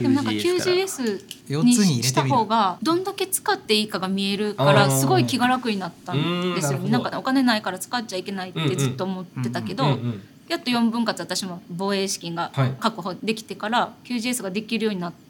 [0.00, 15.22] でもなんか QGS にした方がどんだけ使っていいかが見えるからすごい気が楽になったんですようんなんかねお金ないから使っちゃいけないってずっと思ってたけどうんうんやっと4分割私も防衛資金がはい確保できてから QGS ができるようになって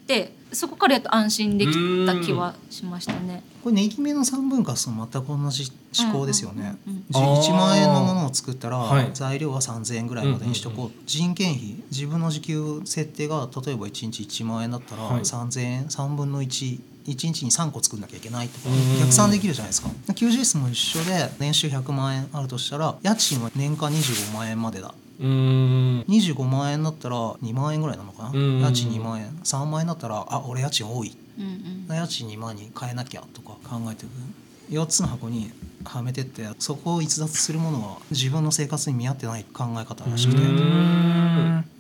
[0.53, 1.73] そこからやっと安心でき
[2.07, 3.43] た気はしましたね。
[3.63, 6.77] これ値決めの3分割と全く同じ思考ですよね。
[6.87, 9.11] うんうんうんじ1万円のものを作ったら、はい。
[9.13, 15.21] 材料は3,000円ぐらいまでにしとこう,、人件費自分の時給設定が例えば1日1万円だったら、はい。
[15.21, 19.89] 3,000円3分の1 1日に3個作んなきゃいけないとかうん逆算できるじゃないですか。
[20.09, 28.31] QGS も一緒で年収100万円あるとしたら家賃は年間25万円までだうーん25万円だったら2万円ぐらいなのかな？
[28.35, 29.29] うん家賃2万円。
[29.45, 31.17] 3万円だったらあ俺家賃多い。
[31.39, 31.45] うん
[31.89, 31.97] うん。
[31.97, 34.13] 家賃2万に変えなきゃとか考えていく
[34.75, 35.51] 4つの箱に
[35.85, 40.43] はめてってそこを逸脱するものは自分の生活に見合ってない考え方らしくて。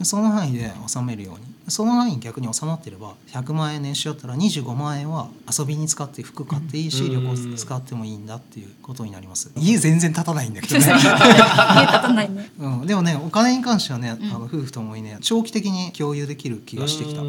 [0.04, 7.12] その範囲で収めるようにその範囲に逆に収まってれば100万円年収だったら25万円は遊びに使って服買っていいしうん。
[7.12, 9.50] 旅行使ってもいいんだっていうことになります。
[9.56, 10.86] 家全然建たないんだけどね。
[10.86, 12.50] 家立たないね。
[12.58, 14.30] うん、でもねお金に関してはね、うん。
[14.30, 17.22] あの夫婦ともにね長期的に共有できる気がしてきた。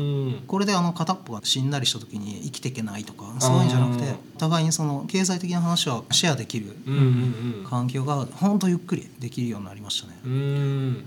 [0.47, 10.13] これであの片っぽが死んだりした時に生きていけないとかそういうんじゃなくてお互いにその経済的な話はシェアできるうんうん環境がほんとゆっくりできるようになりましたね。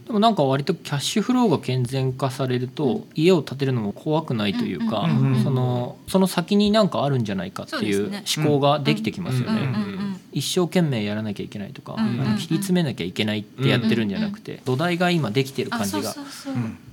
[0.07, 5.09] でもなんか割とキャッシュフローが健全化されると家を建てるのも怖くないというか、
[5.43, 10.17] そのその先になんかあるんじゃないかっていう思考ができてきますよね。
[10.33, 11.97] 一生懸命やらなきゃいけないとか、
[12.39, 16.15] 切り詰めなきゃいけないってやってるんじゃなくて、土台が今できてる感じが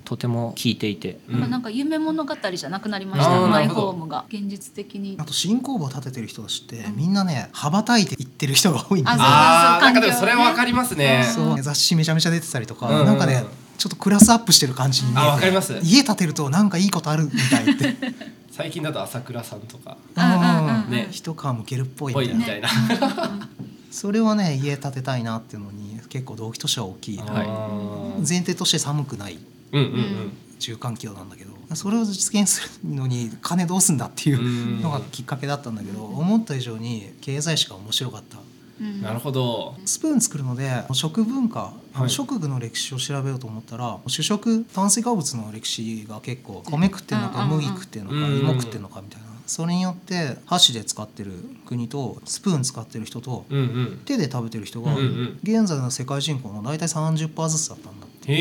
[0.05, 3.29] とても効いていて、なんか夢物語じゃなくなりました。
[3.47, 4.23] マイホームが。
[4.29, 5.17] 現実的に。
[5.19, 9.19] あと新工房を建ててる人たちってみんなね羽ばたいていってる人が多いんですよ。
[9.19, 11.25] ああーなんかでもそれはわかりますね。
[11.61, 13.43] 雑誌めちゃめちゃ出てたりとか、なんかね
[13.77, 15.79] ちょっとクラスアップしてる感じに見えてあわかります。
[15.83, 17.95] 家建てるとなんかいいことあるみたいって。
[18.51, 19.97] 最近だと朝倉さんとか。
[21.11, 22.69] 一皮むけるっぽいぽみたいな。
[23.91, 27.17] それはね家建てたいなっていうのに結構動機としては大きい、
[28.27, 29.37] 前提として寒くない。
[29.71, 30.31] うんうんうん。
[30.59, 31.53] 住環境なんだけど。
[31.75, 38.37] それを実現するのに金どうすんだっていうのがきっかけだったんだけど思った以上に経済史が面白かった。
[38.37, 38.52] うん
[39.01, 39.75] なるほど。
[39.85, 42.09] スプーン作るので食文化、はい。
[42.09, 48.39] 食具の歴史を調べようと思ったら主食炭水化物の歴史が結構米食ってんのか麦食ってんのかうん。
[48.39, 49.27] 芋食ってんのかみたいな。
[49.45, 51.33] それによって箸で使ってる
[51.65, 53.45] 国とスプーン使ってる人と
[54.05, 54.95] 手で食べてる人が
[55.43, 58.31] 現在の世界人口の大体30%ずつだったんだって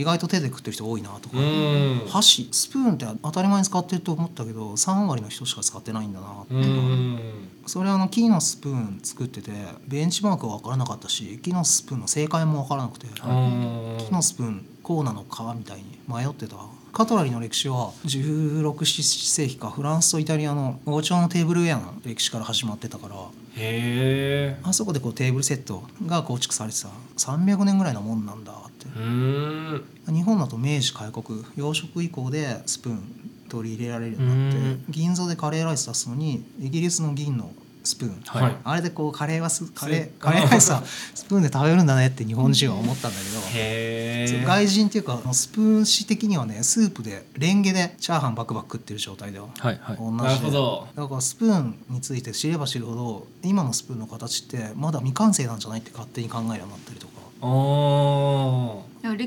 [0.00, 1.38] 意外と手で食ってる人多いなとか。
[1.38, 2.02] うん。
[2.08, 7.18] 箸スプーンって当たり前に使ってると思ったけど3割の人しか使ってないんだなとかうん。
[7.66, 9.52] それはあの木のスプーン作ってて
[9.86, 13.06] ベンチマークは分からなかったし木のスプーンの正解も分からなくて。
[13.08, 15.98] 木のスプーンこうなのかみたいに。
[16.08, 16.56] 迷ってた。
[16.92, 23.14] カトラリーの歴史は16世紀かフランスとイタリアの王朝のテーブルウェアの歴史から始まってたから
[23.56, 26.88] へえあそこでこうテーブルセットが構築されてた。
[27.16, 28.86] 300年ぐらいのもんなんだって。
[28.96, 29.84] うん。
[30.06, 34.84] 日本だと明治開国洋食以降でスプーン取り入れられるようになってうん。
[34.88, 38.22] 銀座でカレーライス出すのにイギリスの銀のスプーン。
[38.26, 38.42] はい。
[38.42, 40.82] はいあれでこうカレーはすカレすーカレーライスは
[41.14, 44.46] スプーンで食べるんだねって日本人は思ったんだけど。
[44.46, 49.96] 外人っていうかスプーン史的にはねスープでレンゲでチャーハンバクバク食ってる状態でははいはい。
[49.96, 50.22] 同じで。
[50.24, 50.88] なるほど。
[50.96, 57.20] だからスプーンについて知れば知るほど今のスプーンの形ってまだ未完成なんじゃないって勝手に考えるようになったりとか。
[57.42, 58.59] おでも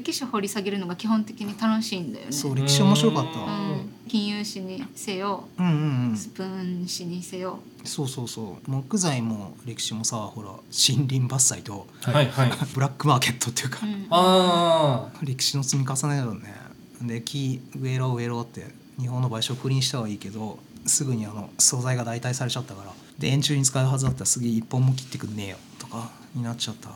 [0.03, 2.31] 歴史掘り下げるのが基本的に楽しいんだよね。
[2.33, 3.39] そう歴史面白かった。
[3.39, 6.17] うん、金融史にせようんうんうん。
[6.17, 7.59] スプーン史にせよ。
[7.85, 8.69] そうそうそう。
[8.69, 12.51] 木材も歴史もさほら森林伐採とーはいはい。
[12.75, 14.07] ブラックマーケットっていうか、うん。
[14.09, 16.53] あ歴史の積み重ねだよね。
[17.01, 18.65] で木植えろ植えろって
[18.99, 26.89] 日本の場合植林したはいいけどすぐにあの素材が代替されちゃったからで円柱に使うはずだったらすげえ一本も切ってくんねえよとかになっちゃった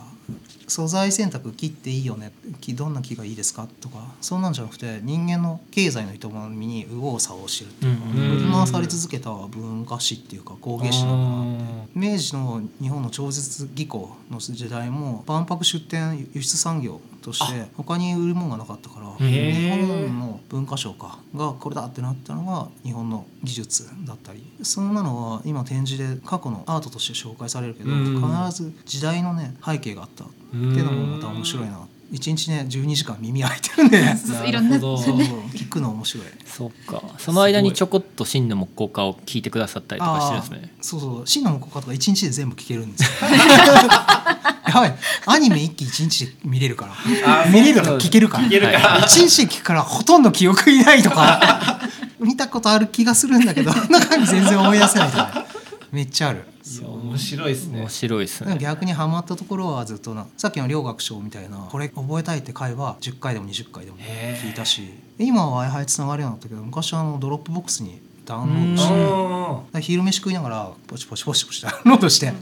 [0.66, 2.30] 素材選択切っていいよね。
[2.60, 3.66] 木どんな木がいいですか？
[3.80, 6.18] とかそんなんじゃなくて人間の経済の営
[6.50, 8.06] みに右往左往してるっていうか
[8.40, 24.44] 振り回され続けた文化史っていうか工芸史なのかな明治の日本の超絶技巧の時代も万博出展輸出産業として他に売るもんがなかったから日本の文化省かがこれだってなったのが日本の技術だったり。
[24.62, 28.20] そんなのは今展示で過去のアートとして紹介されるけどうん。
[28.20, 31.78] 必ず時代のね背景があったっていうのもまた面白いな
[32.10, 36.26] 一日ね12時間耳開いてるんで そうそうないろんな聞くの面白い。
[36.46, 37.02] そっか。
[37.18, 40.74] その間にちょこっと真の木工家を聞いてくださったりとかしてるんですね。
[40.80, 43.08] そうそう真の木工家とか一日で全部聞けるんですよ。
[44.68, 44.94] やばい。
[45.26, 47.50] アニメ一期一日で見れるから。
[47.50, 48.44] 見れるから聞けるから。
[48.44, 51.80] 聞けるから一日で聞くからほとんど記憶にないとか。
[52.20, 55.46] 見たことある気がするんだけど中身全然思い出せないとか。
[55.92, 56.44] めっちゃある
[56.82, 57.80] 面白いですね。
[57.80, 58.58] 面白いですね。
[58.58, 69.80] 逆にハマったところはずっとなさっきの両学長みたいなこれ覚えたいって回は10回でも20回でも聞いたし今は w i f i つながるようになったけど昔はあのドロップボックスにダウンロードして。
[69.80, 72.32] 昼飯食いながらポチポチポチポチダウンロードして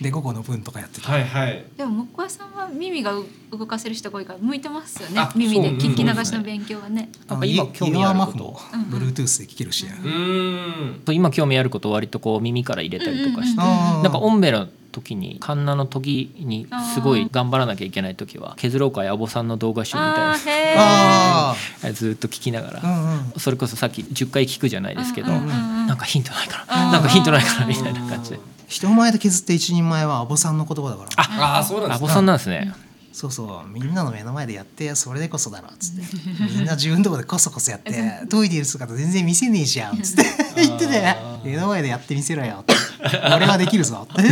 [0.00, 1.64] で午後の分とかやってーた、はいはい。
[1.76, 5.20] でも木工屋さんは耳がう動かせる人が多いから向いてますよね。
[5.20, 7.08] あ耳で聞き流しの勉強はね。
[7.28, 8.60] あのなんか今イ興味あること。
[8.90, 13.78] Bluetooth で聞けるし、うーん今興味あることを割とこう耳から入れたりとかして、うんうんうん。
[13.78, 21.54] あーなんかオンベの時にカンナの時にすごい頑張らなきゃいけない時は削ろうかやぼさんの動画集みたいな
[21.92, 28.30] ずーっと聞きながら、ーうんうんそれこそさっき10回聞くじゃないですけど、うんうんうんなんかヒントないかななんかヒントないかなみたいな感じ。
[28.30, 28.38] で
[28.68, 31.44] 人前で削って一人前はアボさんの言葉だから。
[31.44, 32.72] ああそうなんですラボさんなんですね、
[33.12, 33.68] そうそう。
[33.68, 36.02] みんなの目の前でやってそれでこそだろっつって。
[36.56, 37.92] みんな自分のとこでこそこそやって
[38.28, 40.24] トイレいる姿全然見せねえじゃんっつって。
[40.62, 42.74] 言ってて目の前でやってみせろよって。
[43.34, 44.22] 俺はできるぞって。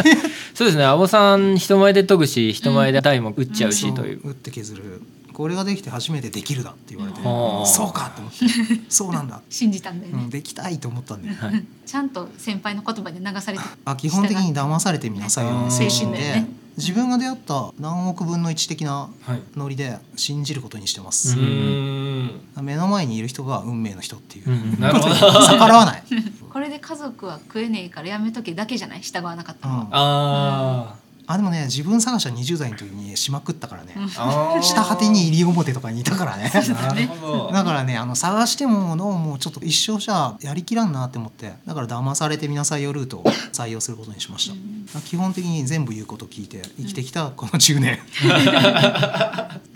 [0.54, 0.84] そうですね。
[0.84, 8.46] アボさん人前で研ぐし人前で台も打っちゃうしという、打って削るこれができて初めてできるだって言われて、うんそうかって思って。
[8.90, 10.22] そうなんだ、信じたんだよね。
[10.24, 11.64] うん、できたいと思ったんだよ、はい。
[11.86, 16.48] ちゃんと先輩の言葉で流されてあ基本的に騙されてみなさいようんの精神で、ね。
[16.78, 19.42] 自分が出会った何億分の1的なはい。
[19.56, 22.64] ノリで信じることにしてまうす、ーんうん。
[22.64, 24.54] 目の前にいる人が運命の人っていう、うん。
[24.54, 25.14] う んなるほど。
[25.14, 26.02] 逆らわない、
[26.50, 29.02] これで家族は食えねえからやめとけだけじゃない？
[29.02, 29.88] 従わなかったのは、うん。
[29.92, 30.94] あ
[31.32, 33.94] あでもね自分探しは20代の時にしまくったからね、
[34.60, 36.50] 下果てに西表とかにいたからね
[37.52, 44.52] だからねあの探してもどうもちょっと一生じゃやりきらんなって思ってだから騙されてみなさいよルートを採用することにしまし
[44.94, 47.98] た、基本的に全部言うこと聞いて生きてきたこの10年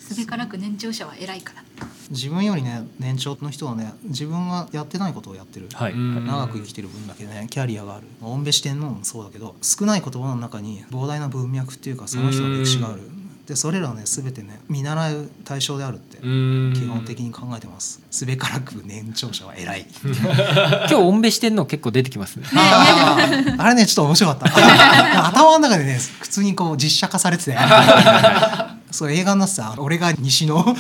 [0.07, 1.64] すべからく年長者は偉いから。
[2.11, 8.07] 自分よりね年長の人はね自分がやってないことをやってる、はい、うん長く生きてる分だけねキャリアがある。
[8.22, 13.00] おんべ四天王もそうだけど少ない言葉の中に膨大な文脈っていうかその人の歴史がある。
[13.46, 16.72] でそれらはね全てね見習う対象であるってうん。
[16.74, 18.00] 基本的に考えてます。
[18.11, 19.86] すべからく年長者は偉い。
[20.04, 22.46] 今日おんべしてんの結構出てきますね。
[22.54, 25.28] あれねちょっと面白かった。
[25.28, 27.57] 頭の中でね普通にこう実写化されてて
[28.91, 30.64] そう映画のさ俺が西の。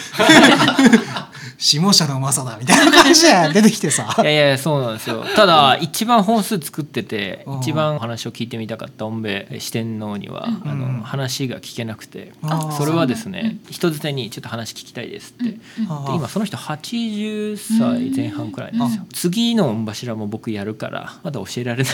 [1.58, 4.14] 下社のマサだみたいな感じで出てきてさ。
[4.22, 5.24] いやいやそうなんですよ。
[5.34, 7.60] ただ一番本数作っててうん。
[7.60, 10.98] 一番話を聞いてみたかったおんべ四天王にはあうん。
[10.98, 12.32] の話が聞けなくて
[12.76, 15.52] それはですね人づてにちょっと話聞きたいですって。
[15.52, 19.06] で今その人80歳前半くらいなんですよ。
[19.12, 21.92] 次の御柱も僕やるからまだ教えられない。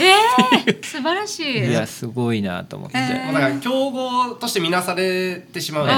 [0.67, 1.71] えー、 素晴らしい。
[1.71, 5.89] いやすごいなと思って、えもうだから競合として見なされてしまう。
[5.89, 5.95] ええ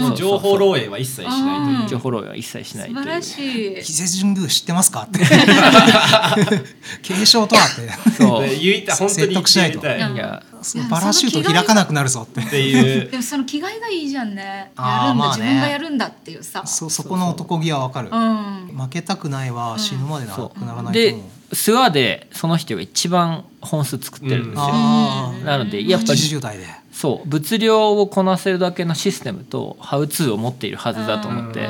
[0.00, 1.82] ので、情報漏洩は一切しないという。
[1.82, 2.94] うん情報漏洩は一切しないという。
[2.94, 3.78] 素晴らしい。
[3.78, 5.02] 伊勢神宮知ってますか？
[5.02, 5.20] って。
[7.02, 8.12] 継承とはって。
[8.12, 8.42] そう。
[8.42, 9.80] で言いたい本当に説得しないと。
[9.80, 10.42] 言いや。
[10.62, 12.40] そうパラシュート開かなくなるぞって。
[12.40, 14.42] っていうでもその気概がいいじゃんね。
[14.42, 15.42] やるんだ、まあね。
[15.42, 16.62] 自分がやるんだっていうさ。
[16.66, 18.10] そそこの男気はわかる。
[18.12, 18.70] うん。
[18.76, 21.24] 負けたくないは死ぬまでなそくならないとで思う。
[21.54, 26.66] 諏訪でその人が一番本数作ってるんですよ、あなのでやっぱり80代で。
[26.92, 27.28] そう。
[27.28, 31.68] 物量をこなせるだけのシステムとハウツーを持っているはずだと思って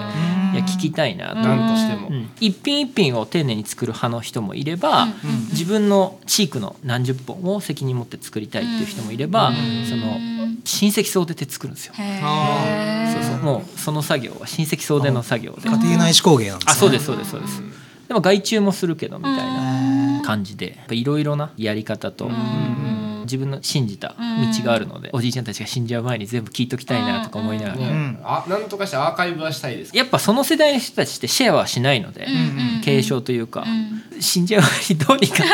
[0.60, 2.30] いうんや聞きたいなと、なんとしても、うん。
[2.40, 5.10] 一品一品を丁寧に作る派の人もいれば、うん。
[5.50, 9.54] 自分のチークの何十本を責任持って作りたいっていう人もいれば、うん。
[9.86, 10.18] その
[10.64, 11.94] 親戚総出で作るんですよ。
[11.94, 12.02] そ
[13.20, 13.38] うそう。
[13.38, 15.68] もうその作業は親戚総出の作業で。
[15.68, 16.72] 家庭内手工芸なんですね。
[16.72, 17.62] あそうですそうですそうです。
[18.08, 20.78] でも外注もするけどみたいな感じで。
[20.90, 22.99] いろいろなやり方と、うん
[23.30, 27.80] 自分の信じた道があるので、おじいちゃんたちが死んじゃう前に全部聞いときたいなとか思いながら、
[28.24, 32.80] あなんとかしてアーカイブはしたいですやっぱその世代の人たちってシェアはしないので、うん。
[32.82, 35.44] 継承というか、うん死んじゃう前にどうにか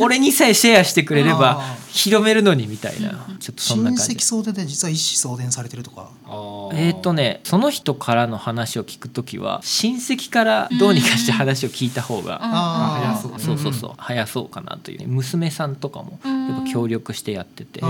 [0.00, 4.20] 俺にさえシェアしてくれれば広めるのにみたいなちょっとそんな感じ親戚。
[4.20, 17.86] 総出で実は一子相伝されてるとかあーえーとねその人からの話を聞くときは親戚からどうにかして話を聞いた方が、早そうそうそうそう、早そうかなという娘さんとかもやっぱ協力してやってて、あ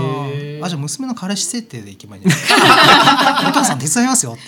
[0.63, 4.41] あじゃあ娘の彼氏設定でいけばいいんじゃないお父さん手伝いますよって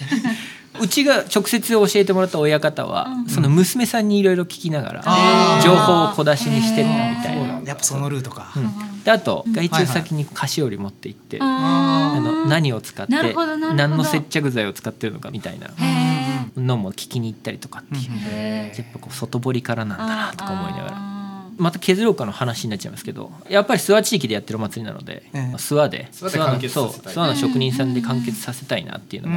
[0.84, 7.61] うちが直接教えてもらった親方は、その娘さんにいろいろ聞きながら、情報を小出しにしてったみたいな。
[7.65, 9.03] やっぱそのルートか、うん。
[9.03, 21.12] であと外注先に菓子折り持って行って、ああの何を使って何の接着剤を使ってるのかみたいなへのも聞きに行ったりとかっていう、えやっぱこう外堀からなんだなとか思いながら。
[21.57, 25.55] らまた削ろうかの話になっちゃいますけどやっぱり諏訪地域でやってるお祭りなので、ええ。
[25.55, 27.13] 諏訪で諏訪で完結そうさせたい。
[27.13, 29.29] 諏訪の職人さんで完結させたいなっていうの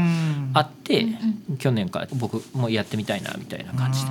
[0.53, 1.07] があって、
[1.59, 4.11] 去年から僕もやってみたいなみたいな感じで。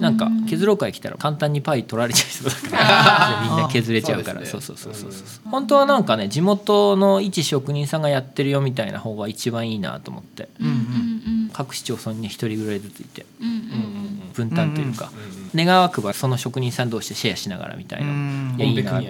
[0.00, 4.44] なんか削ろう会来たら簡単にパイ取られちゃいそうだからみんな削れちゃうから。
[4.44, 4.94] そそううですね。
[4.94, 10.48] そうそうそうそう本当はなんかね地元の一職人さんがやってるよみたいな方が一番いいなと思って。
[10.60, 11.16] うんうん
[11.52, 13.24] 各市町村に一人ぐらいずついて。
[13.40, 15.10] うんうん分担というか。
[15.14, 18.06] うん願わくばその職人さん同士でシェアしながらみたいな。
[18.06, 18.54] うん。
[18.58, 19.00] いやいいな。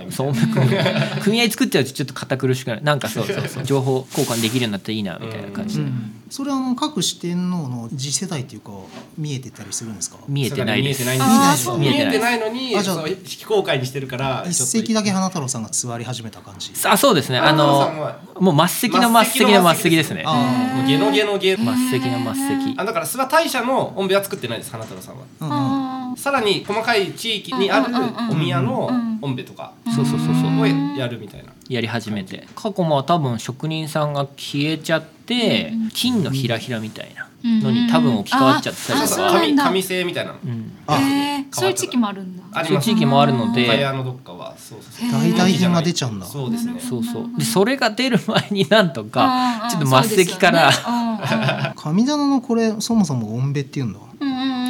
[1.23, 2.83] 組合作っちゃうとちょっと堅苦しくなる。
[2.83, 3.65] なんかそうそうそう。
[3.65, 5.79] 情報交換できるようになったらいいなみたいな感じ。
[5.79, 5.87] で
[6.29, 8.73] それはあの各四天王の次世代っていうか
[9.17, 10.17] 見えてたりするんですか？
[10.27, 11.05] 見えてないです。
[11.05, 16.73] 見えてない見えてなないいのにあじゃあ非公開にしてるから一席だけ花太郎さんが座り始めた感じ。
[16.85, 17.39] あそうですね。
[17.39, 20.25] あのはもう末席の末席の末席ですね。
[20.27, 20.35] あ
[20.77, 22.75] もうゲノゲノゲ末席の末席。
[22.77, 25.25] あだから諏訪大社の音部は作ってないです花太郎さんは。
[25.41, 25.55] うんうん。
[25.55, 25.86] あ
[26.17, 27.95] さらに細かい地域にある
[28.31, 28.91] お宮の
[29.21, 31.53] 音部とかそうそうそうそうをやるみたいな。
[31.69, 40.39] やり始めて過去も多分職人さんが消えちゃって金のひらひらみたいなのに多分置き換わっちゃったりあとか紙紙製みたいなの。
[40.39, 40.41] う
[41.51, 42.65] そういう地域もあるんだ。
[42.65, 43.81] そういう地域もあるので。
[43.81, 45.21] ヤのどっかはそうそうそう。
[45.21, 46.27] 代替品が出ちゃうんだ。
[46.27, 46.81] そうですね。
[46.81, 47.31] そうそう。
[47.37, 50.69] でそれが出る前になんとかちょっと末席から。
[50.69, 51.07] うんうん
[51.77, 53.99] 神棚のこれそもそも音べっていうんだ？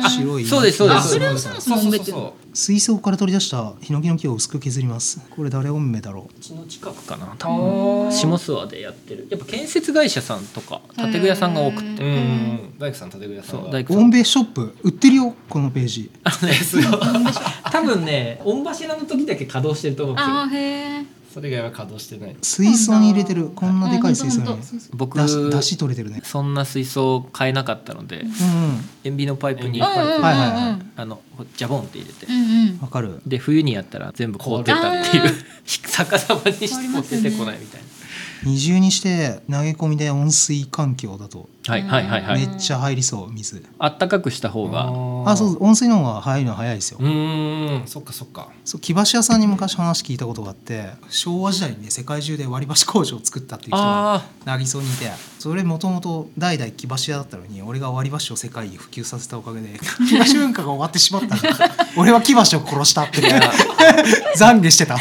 [0.08, 0.44] 白い。
[0.44, 1.08] そうですそうです。
[1.10, 5.20] それをさそ水槽から取り出したヒノキの木を薄く削ります。
[5.30, 6.40] これ誰音目だろう。
[6.40, 7.34] ちの近くかな。
[7.38, 9.28] 多う分下諏訪でやってる。
[9.30, 12.02] やっぱ建設会社さんとか建具屋さんが多くて。
[12.02, 14.02] ううん大工さん建具屋さん大工さん。
[14.02, 16.10] う音目ショップ売ってるよこのページ。
[16.24, 17.00] あのねすごい。
[17.70, 20.36] 多分ね御柱の時だけ稼働してると思うんですよ。
[20.36, 21.06] あーへえ
[21.36, 22.36] それ以外は稼働してない。
[22.40, 23.50] 水槽に入れてる。
[23.50, 24.58] こんなでかい水槽に。
[24.94, 26.22] 僕だしだし取れてるね。
[26.24, 28.30] そんな水槽買えなかったのでうん
[29.04, 31.20] 塩ビのパイプにあの
[31.54, 32.26] ジャボンって入れて。
[32.80, 33.20] わかる。
[33.26, 35.30] で冬にやったら全部凍ってたっていう。
[35.66, 37.80] 逆さまにしても出てこないみたい
[38.44, 42.46] 二重にして投げ込みで温水環境だとなはいはいはいはい。
[42.46, 43.64] めっちゃ入りそう水。
[43.78, 44.88] あったかくした方が。
[45.30, 46.98] あそう温水の方が入るの早いですよ。
[47.00, 47.86] うーん。
[47.86, 48.48] そっかそっか。
[48.64, 61.36] そう木箸屋さんに昔話聞いたことがあって昭和時代にね世界中で割り箸工場を作ったっていう人があ凪荘にいてそれもともと代々木箸屋だったのに俺が割り箸を世界に普及させたおかげで木箸文化が終わってしまった
[61.96, 63.22] 俺は木箸を殺したって
[64.36, 64.98] 懺悔してた。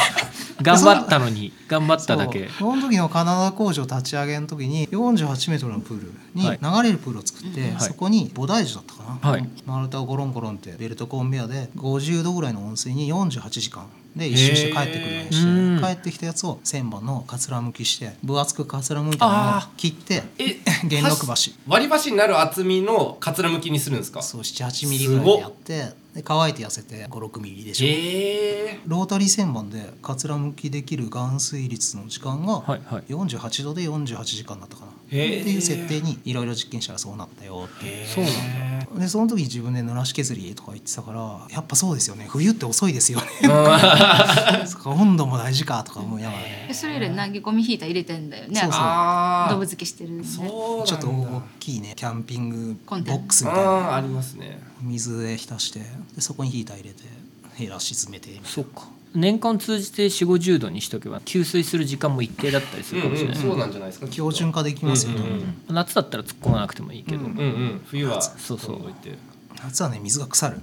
[0.61, 1.51] 頑張ったのに。
[1.67, 2.47] 頑張っただけ。
[2.47, 2.71] そう。
[2.71, 7.81] その時のカナダ工場立ち上げの時に48メートルのプールにはい流れるプールを作って、はい。
[7.81, 9.49] そこに菩提樹だったかな、はい。
[9.65, 24.21] 丸太をゴロンゴロンってベルトコンベヤで50度ぐらいの温水に48時間で一周して帰ってくるようにして帰ってきたやつを1000本のかつらむきして分厚くかつらむいたのをあ切ってえ 元禄箸割り箸になる厚みのかつらむきにするんですか？
[24.21, 28.79] そう78ミリぐらいでやってで乾いて痩せて56ミリでしょ、へえ。
[28.87, 33.03] ロータリー旋盤でかつらむきできる含水率の時間がはいはい。
[33.11, 34.91] 48度で48時間だったかな。
[34.91, 38.05] ってへーいう設定にいろいろ実験したらそうなったよって。
[38.05, 38.23] そう。
[38.23, 42.27] なんだでその時自分で濡らし削りとか言ってたからやっぱそうですよね。
[42.29, 43.25] 冬って遅いですよね。
[44.85, 46.39] 温度も大事かとか思いながら。
[46.39, 46.73] ねえ。
[46.73, 48.57] それより投げ込みヒーター入れてんだよね。
[48.57, 48.81] そうそう。
[48.81, 50.27] あ動物付けしてるんで。
[50.27, 50.85] そうなんだ。
[50.85, 53.95] ちょっと大きいねキャンピングボックスみたいな。
[53.95, 55.79] ありますね水で浸して
[56.15, 57.03] でそこにヒーター入れて
[57.55, 58.49] ヘラ沈めてみたいな。
[58.49, 58.87] そうか。
[59.13, 65.33] 年間通じて4 5 0度にしとけば給水する時間も一定だったりするかもしれない、そうなんじゃないですか標準化できますよね、うんうん
[65.69, 65.75] うん。
[65.75, 67.81] 夏だったら突っ込まなくてもいいけど、ううんんうんうん。
[67.85, 68.21] 冬は。
[68.21, 68.79] そうそう。
[69.63, 70.57] 夏はね水が腐る。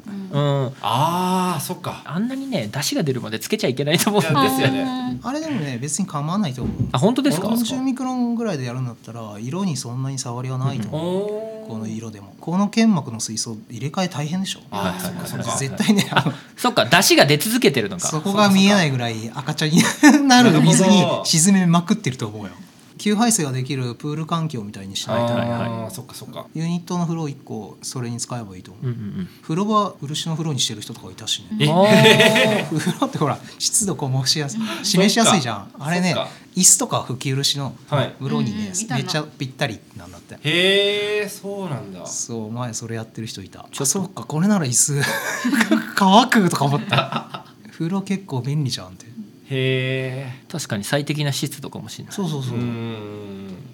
[0.82, 2.02] ああそっか。
[2.04, 5.18] あんなにね出汁が出るまでつけちゃいけないと思うんですよね。
[5.22, 12.34] あれでもね別に構わないと思うあ本当ですか？40ミクロンぐらいでやるんだったら色にそんなに触りはないと思う、おこの色でも。
[12.40, 14.60] この剣幕の水槽入れ替え大変でしょ？
[14.70, 18.08] あーそっかそっか絶対ねあのそっか出汁が出続けてるのか。
[18.08, 19.80] そこが見えないぐらい赤茶に
[20.26, 22.50] なる水に沈めまくってると思うよ。
[22.98, 26.46] 給排水ができるプール環境みたいにしないと、はいはいあーそっかそっか。
[26.54, 32.66] ユニットの風呂1個それに使えばいいと思う、うんうん風呂場漆の風呂にしてる人とかいたしね。
[32.70, 35.68] 風呂ってほら湿度こもしやすい示しやすいじゃん。
[35.78, 36.14] あれね
[36.54, 38.14] 椅子とか拭き漆のはい。
[38.18, 38.64] 風呂にね、うんうん。
[38.66, 42.06] いめっちゃぴったりなんだってへえそうなんだ。
[42.06, 43.66] そう前それやってる人いた。
[43.78, 45.00] あそうかこれなら椅子。
[45.96, 47.46] 乾くとか思った。
[47.72, 49.06] 風呂結構便利じゃんって。
[49.50, 52.14] へ確かに最適な湿度かもしれない。
[52.14, 52.58] そうそうそう。
[52.58, 52.60] う、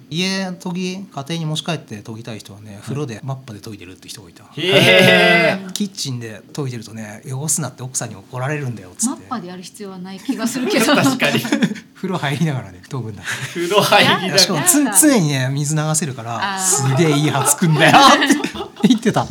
[0.09, 9.19] 家研ぎ家庭に持ち帰って研ぎたい人はね風呂でマッパで研いでるって人がいた、へえ キッチンで研いでるとね汚すなって奥さんに怒られるんだよっつって。
[9.21, 10.85] マッパでやる必要はない気がするけど。
[10.95, 11.39] 確かに。
[11.99, 13.21] 風呂入りながらね研ぐんだ
[13.53, 19.27] 風呂入りながしかもつ常にね水流せるからすげえいい歯つくんだよって言ってた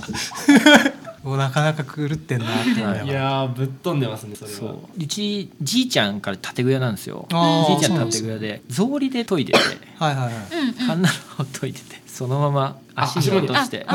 [1.22, 3.08] もうなかなか狂ってんなって思い。
[3.08, 4.56] やーぶっ飛んでますねそれは。
[4.56, 4.78] そう。
[4.96, 7.26] うちじいちゃんから建具屋なんですよ。
[7.30, 8.62] じいちゃん建具屋で。
[8.70, 9.58] 草履で研いでて。
[9.96, 10.34] はいはいはい。
[10.34, 10.74] うんうん。
[10.74, 13.86] カンナロを研いでてそのまま足に落として。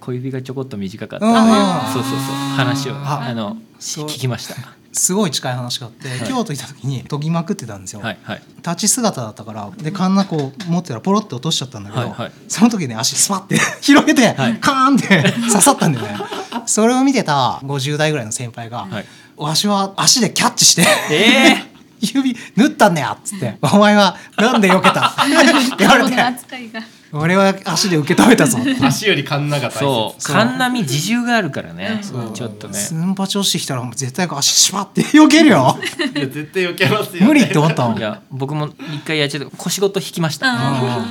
[0.00, 1.26] 小指がちょこっと短かった。
[1.26, 2.20] うんあそうそうそう。
[2.56, 4.54] 話をああの聞きました。
[4.92, 8.42] すごい近い話があって、京都行った時に研ぎまくってたんですよ、はいはい。
[8.56, 12.32] 立ち姿だったからでカンナこう持ってたらポロって落としちゃったんだけど、はいはい。
[12.48, 14.58] その時ね足スパッて 広げて、はい。
[14.58, 16.18] カーンって刺さったんだよね。
[16.66, 19.04] それを見てた50代ぐらいの先輩がはい
[19.36, 21.64] 「わしは足でキャッチしてえ
[22.00, 25.06] 指縫ったんだよ」っつって「お前はなんで避けた?
[25.10, 26.80] 」って言われこのて扱いが
[27.12, 29.78] 「俺は足で受け止めたぞ」 足よりカンナが大切。
[29.78, 30.22] そう。
[30.22, 32.00] カンナミ自重があるからね。
[32.34, 32.74] ちょっとね。
[32.74, 35.76] スンパチ落ちてきたらもう絶対足シュパッて避けるよ。
[36.14, 37.26] いや絶対避けますよね。
[37.26, 37.98] 無理って思ったもん。
[37.98, 40.48] いや僕も一回やっちゃって腰ごと引きました。
[40.48, 40.56] う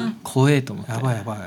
[0.05, 0.17] ん。
[0.23, 0.91] 怖えと思って。
[0.91, 1.37] やばいやばい。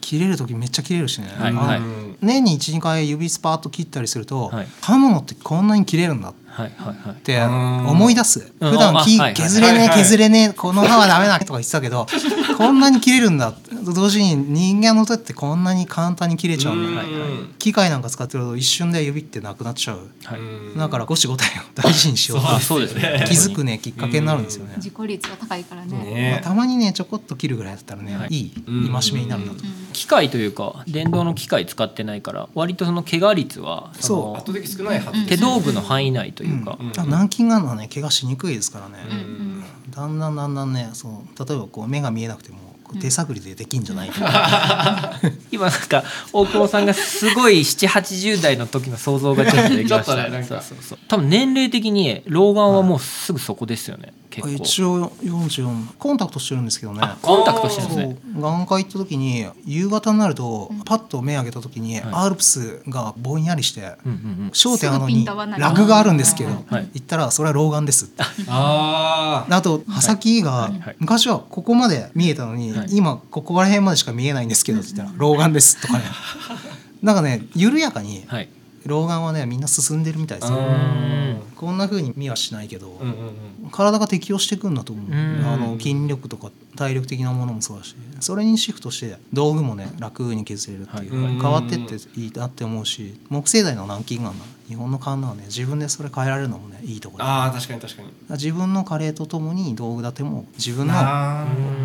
[0.00, 1.78] 切れる時めっちゃ切れるしね、はいはい。
[1.78, 4.66] うん年に12回指スパーッと切ったりすると、はい。
[4.80, 7.22] 刃物ってこんなに切れるんだっはいはいはい。
[7.22, 8.50] てん思い出す。
[8.60, 12.06] はいはい削れねえはいはい削れねえこの刃はダメだとか言ってたけど
[12.56, 13.52] こんなに切れるんだ
[13.92, 17.38] 同時に人間の手ってこんなに簡単に切れちゃうんだはいはい。
[17.58, 20.10] 機械なんか使ってると一瞬で指ってなくなっちゃう。
[20.24, 20.40] はい。
[20.40, 20.42] う
[20.74, 23.24] んだから五子五体を 大事にしようあそうですね。
[23.26, 24.74] 気づくねきっかけになるんですよね。
[24.76, 25.88] 自己率が高いからね。
[25.92, 26.40] まあね。
[26.44, 28.28] たまにねちょこっと切るぐらいだったらね、はい。
[28.30, 28.92] い、いうん。
[28.92, 34.18] 戒めになるなと、機械というか電動の機械使ってないから割とその怪我率はそそう。
[34.18, 35.12] の圧倒的少ないはず。
[35.12, 36.92] です手道具の範囲内というか、うん。
[36.96, 39.64] あ軟禁があるのはね怪我しにくいですからね、うん。
[39.90, 42.58] だんだんだんだんねそう例えばこう目が見えなくても
[42.94, 45.12] 手探りでできんじゃないか、
[45.50, 50.46] 今なんか大久保さんがすごい780代の時の想像がちょっとできましたね なんか。
[50.46, 50.98] そうそうそう。
[51.08, 54.12] 多分年齢的に老眼はもうすぐそこですよね
[54.42, 54.64] 結構。
[54.64, 57.00] 一応44コンタクトしてるんですけどね。
[57.02, 58.40] あコンタクトしてるんですそねう。
[58.40, 64.14] 眼科行った時に夕方になるとパッと目上げた時にアルプスがぼんやりしてうんう
[64.46, 66.88] ん焦点あるのにラグがあるんですけどはい。
[66.94, 68.22] 言ったらそれは老眼ですって。
[68.48, 70.96] ああと刃先がはい。
[70.98, 72.88] 昔はここまで見えたのにはい。
[72.90, 76.04] 今ここら辺までしか見えないんですけどって言ったら老眼ですとかね。
[77.02, 78.48] なんかね緩やかにうんはい
[78.86, 80.58] 老眼はねみんな進んでるみたいですよ。
[80.58, 81.42] うん。
[81.56, 83.70] こんな風に見はしないけどうんうんうん。
[83.70, 85.06] 体が適応していくんだと思う。
[85.10, 85.44] うん。
[85.46, 94.44] あの筋力とか体力的なものもそうだしそれにシフトして道具もね楽に削れるっていう、はい変わってっていいなって思うし木星大の南京なんだ。
[94.68, 98.08] 日本の勘はね自分でそれ変えられるのもねいいところああ確かに確かに。
[98.30, 100.94] 自分の加齢とともに道具立ても自分の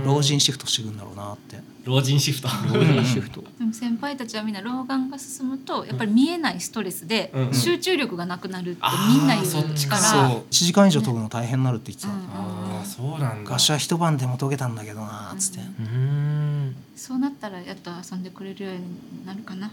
[0.05, 2.47] 老人シフトしていくんだろうなって老人シフト。
[2.73, 3.43] 老人シフト。
[3.57, 7.53] でも先輩たちはみんな老眼が進むとやっぱり見えないストレスでうん。
[7.53, 10.29] 集中力がなくなるってみんな言そっちかうから。
[10.29, 10.39] そう。
[10.41, 12.15] 1時間以上研ぐの大変になるって言ってた、うん。
[12.15, 13.49] ああそうなんだ。
[13.49, 16.20] ガシャ一晩でも研げたんだけどなっつって、うーん
[16.95, 19.71] そうなったらやっと遊んでくれるようになるかな。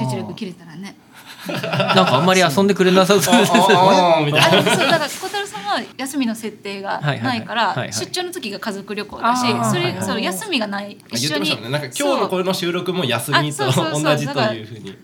[0.00, 0.96] 集中力切れたらね。
[1.46, 11.50] なんかあんまり遊んでくれなさそうですあ そうだから小太郎さんは休みの設定がないから出張の時が家族旅行だしそれそう休みがない一緒に。
[11.70, 14.02] なんか今日のこれの収録も休みとあそうそうそう。
[14.02, 14.96] 同じというふうに。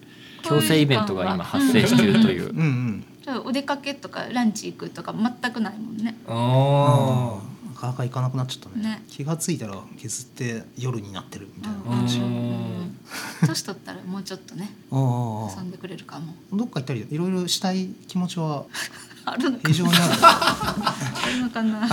[0.42, 2.50] 強制イベントが今発生中という。
[2.50, 6.14] うんうお出かけとかランチ行くとか全くないもんね。
[6.28, 8.84] あなかなか行かなくなっちゃったね。
[8.84, 9.02] ね。
[9.08, 11.78] 気がついたら削って夜になってるみたいな。
[11.78, 12.20] うん感じ、
[13.46, 16.34] 年取ったらもうちょっとねああ遊んでくれるかも。
[16.52, 18.64] どっか行ったりいろいろしたい気持ちは
[19.26, 20.76] あるのか非常にあ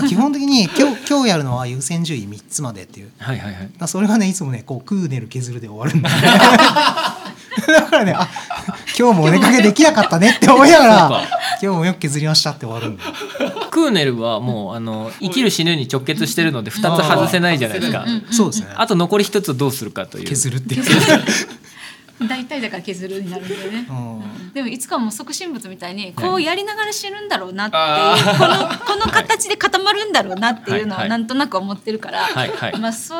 [0.01, 0.07] る。
[0.07, 3.11] 基本的に今日今日やるのは優先順位3つまでっていう。
[3.17, 3.87] はいはいはい。
[3.87, 6.21] それがねいつもねこうクーネル削るで終わるんだよね。
[7.67, 8.27] だからねあ
[8.97, 11.27] 今日もお出かけできなかったねって思いながら
[11.61, 13.11] 今日もよく削りましたって終わるんだよ
[13.81, 18.05] クーネルはもうあの生きる死ぬに直結してるので2つ外せないじゃないですか。
[18.31, 18.67] そうですね。
[18.75, 20.27] あと残り1つをどうするかという。
[20.27, 20.83] 削るっていう、
[22.29, 23.87] 大体だから削るになるんだよね。
[23.89, 24.53] うん。
[24.53, 31.09] でもいつかもう即身仏みたいにこうやりながら死ぬんだろうなっていう、あこの この形で固まるんだろうなっていうのはいははい。
[31.09, 32.77] なんとなく思ってるから、はいはい。
[32.77, 33.19] まあそう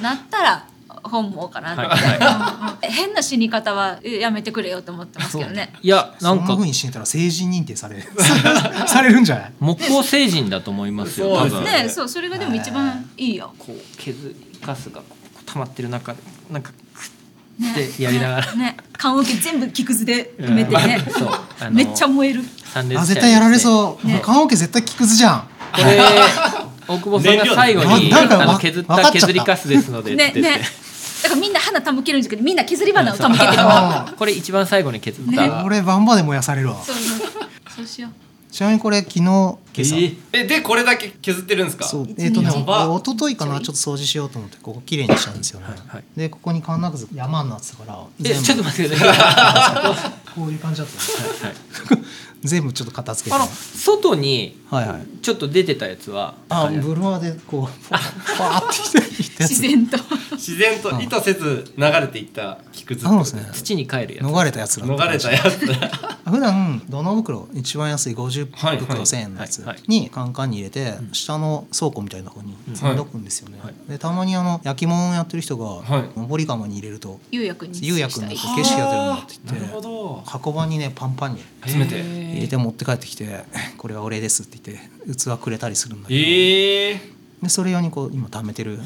[0.00, 0.64] なったら
[1.04, 5.72] 本望かなって、はいうん 変な死に方はえやめてくれよと思ってますけどね。
[5.82, 6.46] いやなんか。
[6.46, 8.02] そんな風に死んだら成人認定される
[8.86, 9.52] されるんじゃない？
[9.60, 11.88] 木工成人だと思いますよ多分そうですね。
[11.88, 13.54] そうそれがでも一番いいよ。
[13.58, 15.04] こう削りガスがこ
[15.40, 16.18] う溜まってる中で
[16.50, 16.72] なんか
[17.58, 17.72] ね。
[17.96, 18.52] でやりながら。
[18.54, 18.64] ね。
[18.64, 18.76] ね。
[18.98, 21.70] 棺桶全部木くずで埋めてね、 そう。
[21.70, 22.42] めっちゃ燃える。
[22.74, 24.20] あ絶対やられそう、ね。
[24.22, 25.48] 棺桶絶対木くずじゃん。
[25.72, 26.00] これ
[26.86, 30.40] 大久保さんが最後に燃料あ削った削りカスですのでって言って。
[30.42, 30.64] ねね。
[31.24, 33.56] だからみんな花手向けるんじゃなくてみんな削り花を手向けてこう。
[33.58, 35.36] あこれ一番最後に削っね。
[35.36, 36.76] た俺バンバで燃やされるわ。
[36.84, 37.28] そうそう。
[37.76, 38.52] そうしよう。
[38.52, 41.84] ちなみにこれ昨日今朝、ええでこれだけ削ってるんですか？
[41.84, 42.06] そう。
[42.08, 46.04] 一えっ、とね一昨日かなちょっと掃除しようと思ってここ綺麗にしたんですよね、はいはい。
[46.16, 50.12] でここにカンナくず山になってたからえちょっと部待ってください。
[50.34, 51.54] こういう感じだったんですはい。
[52.44, 53.42] 全部ちょっと片付けて。
[53.42, 55.06] あの外にはいはい。
[55.22, 56.34] ちょっと出てたやつは？
[56.50, 59.96] ああれブルワーでこうフーっていったやつ自然と。
[60.32, 63.48] 自然と意図せず流れていった木くずそうですね。
[63.52, 64.26] 土に帰るやつ。
[64.26, 64.94] 逃れたやつだった。
[64.94, 65.58] 逃れたやつ。
[66.30, 69.06] 普段土の袋一番安い50はい袋はい。
[69.06, 69.58] 1000円のやつ。
[69.60, 73.58] はいはいにカンカンに入れて下の倉庫みたいなとこに積んどくんですよね、
[73.88, 76.18] でたまにあの焼き物をやってる人がはい。
[76.18, 80.22] 登り窯に入れると釉薬に釉薬に景色が出るんだって言なるほってど。
[80.26, 82.24] 箱番にねパンパンに集めて。
[82.34, 83.44] 入れて持って帰ってきて
[83.78, 88.80] 「これはお礼です」って言って器くれたりするんだけど、ええでそれ用にこう今貯めてる。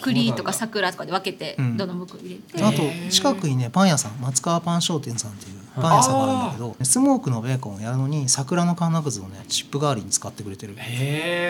[0.00, 1.76] 栗とか桜とかで分けてうん。
[1.76, 10.76] どの袋入れて、あと近くにねパン屋さん松川パン商店さんっていうパン屋さんがあるんだけどスモークのベーコンをやるのに桜のカンナくずをねチップ代わりに使ってくれてる。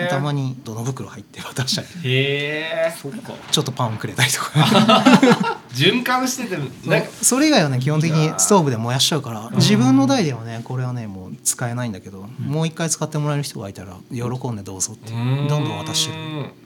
[0.09, 3.33] たまにどの袋入って渡したりへえそうか。
[3.51, 5.59] ちょっとパンくれたりとか。
[5.73, 6.57] 循環してて
[6.89, 16.19] なんかそれ以外はね基本的にストーブで燃やしちゃうから自分の代ではねこれはねもう使えないんだけど、もう一回使ってもらえる人がいたら喜んでどうぞってどんどん渡してる。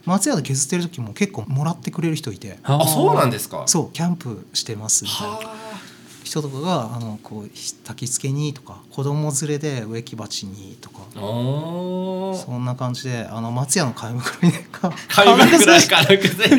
[0.06, 2.58] 松屋で削ってる時も結構もらってくれる人いて。
[2.64, 3.64] あそうなんですか。
[3.66, 5.34] そうキャンプしてますみたいな。
[5.36, 5.63] は
[6.34, 16.50] 人とかがあのこう焚き付けにとか子供連れで植木鉢にとかそんな感じであの松屋の買い袋にねか買い物くらい軽くせ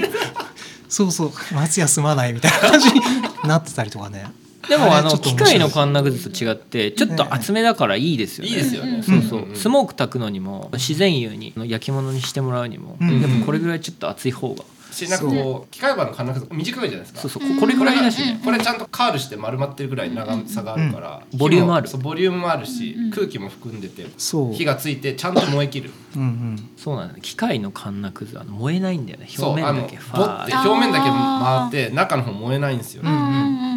[0.94, 1.30] そうそう。
[1.52, 3.00] 松屋住まないみたいな感じに
[3.42, 4.26] なってたりとかね。
[4.68, 8.50] でもあの機械のカンナグズと違ってちょっと厚めだからいいですよね。
[8.50, 9.02] いいですよね。
[9.02, 13.20] そうそう、スモーク炊くのにも自然油に焼き物にしてもらうにも、うん。
[13.20, 14.64] やっぱこれぐらいちょっと厚い方が、
[14.94, 17.20] しなんかこう機械刃の金額短いじゃないですか。
[17.20, 17.54] そうそう。
[17.54, 18.20] ここれぐらいだし。
[18.20, 21.38] ね、これちゃんとカールして丸まってるぐらい長さがあるから、うん。
[21.38, 21.74] ボリューム。
[21.74, 24.54] あるそうボリュームもあるし、空気も含んでてそう。
[24.54, 25.90] 火がついてちゃんと燃え切る。
[26.16, 26.70] うんうん。
[26.76, 27.20] そうなんだね。
[27.22, 29.28] 機械のカンナくずは燃えないんだよね。
[29.38, 30.52] 表面だけファーって。
[30.52, 33.74] て表面だけ回って中の方燃えないんですよ、うんうん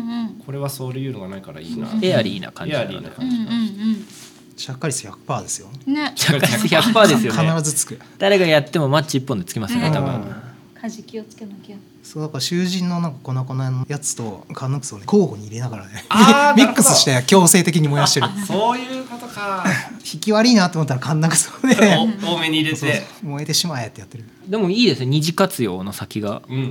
[0.48, 1.90] これはそういうのがないからいいな。
[2.02, 3.06] エアリーな感じエアだよね。
[3.06, 5.68] リーな感じ、しっかり数100%ですよ。
[5.86, 6.14] ね。
[6.16, 6.40] 100%
[7.08, 7.52] ですよね。
[7.52, 8.00] 必ずつく。
[8.18, 10.24] 誰がやってもマッチ1本でつきますよね多分、
[10.88, 11.76] うん火事気をつけなきゃ。
[12.02, 16.06] そうだから囚人のなんか粉々のやつとカンヌクスをね交互に入れながらね
[16.56, 18.28] ミックスして強制的に燃やしてる。
[18.48, 19.66] そういうことか。
[20.14, 21.76] 引き悪いなと思ったらカンナクスをね
[22.24, 24.24] お多めに入れそうて燃えてしまえってやってる。
[24.48, 25.08] でもいいですね。
[25.08, 26.64] 二次活用の先が、うんうん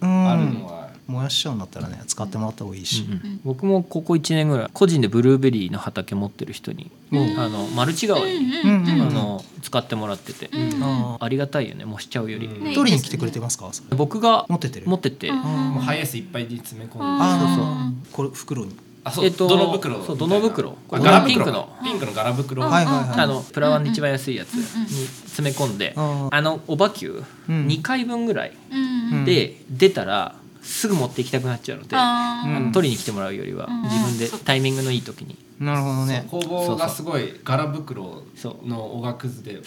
[0.00, 0.30] ううんん。
[0.30, 0.75] あるのは
[1.06, 10.48] 燃やしちゃうんだったらね使ってもらった方がいいし、うん僕もここ1年ぐらい個人でブルーベリーの畑持ってる人に、あのマルチ代わりに、うんうんあの使ってもらってて、
[10.80, 13.68] あありがたいよねもうしちゃうより、ー取りに来てくれてますか？
[13.72, 14.86] それ僕が持ってってる？
[14.86, 17.04] 持ってて、もうハイエースいっぱいに詰め込んで。
[17.04, 18.76] ああこれ袋に。
[19.04, 21.68] あそうえっと泥袋そうみたいな泥袋あガラ袋ピンクの。
[21.84, 22.62] ピンクのガラ袋。
[22.64, 23.20] はいはいはい。
[23.20, 27.66] あのプラワンで一番安いやつに詰め込んで、うんあのおばきゅううん。
[27.66, 29.24] 2回分ぐらいうん。
[29.24, 30.34] で出たら
[30.66, 32.56] すぐ持っていきたくなっちゃうので、あー。
[32.56, 35.36] あの取りに来てもらうよりは自分でタイミングのいい時に。
[35.60, 36.26] なるほどね。
[36.30, 38.24] 工房がすごいガラ袋
[38.64, 39.60] のおがくずで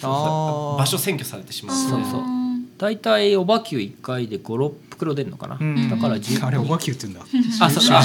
[0.86, 1.76] 所占拠されてしまう。
[1.76, 2.22] そうそう。
[2.78, 5.90] 大体おばきゅう1回で56袋出るのかな、うん。
[5.90, 7.26] だから10あれおばきゅうって言うんだ。
[7.64, 8.02] あそうああ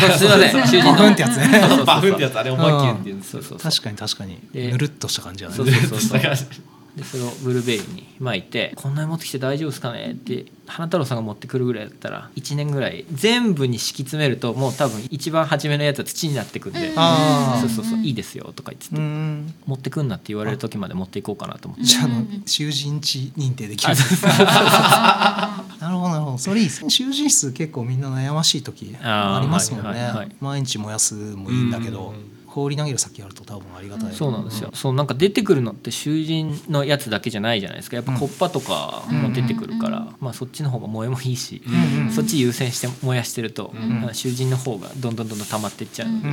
[0.00, 1.60] そうすいません囚人のバフンってやつね。
[1.86, 3.70] バフンってやつあれおばきゅうっていうんですそうそうそう。
[3.70, 4.38] 確かに確かに。
[4.52, 6.20] でぬるっとした感じじゃないそうそうそう
[6.98, 17.60] でそれをブルーベリーに巻いて「こんなに持ってきて大丈夫ですかね?」って花太郎さんが持ってくるぐらいだったら1年ぐらい全部に敷き詰めるともう多分一番初めのやつは土になってくんで「あー。
[17.60, 19.54] そうそうそういいですよ」とか言ってうてん。
[19.66, 21.84] 持ってくんなって言われる時まで持っていこうかなと思って。
[21.84, 23.94] じゃああの囚人地認定できる。
[25.80, 26.38] なるほどなるほど。
[26.38, 26.90] それいいですね。
[26.90, 30.36] 囚人室結構みんな悩ましい時ありますもんね、はいはいはい。
[30.40, 34.12] 毎日燃やすもいいんだけど、うんうんうん放り投げる先あると多分ありがたい。
[34.12, 34.70] そうなんですよ。
[34.72, 37.96] そうなんか出てくるのって囚人のやつだけじゃないじゃないですか。
[37.96, 43.76] やっぱコッパとかも出てくるから、まあそっちの方が燃えもいいし、うんうんそっち優先して燃やしてると、ん。
[43.76, 46.08] あの囚人の方がどんどんどんどん溜まっていっちゃう。
[46.08, 46.28] ので。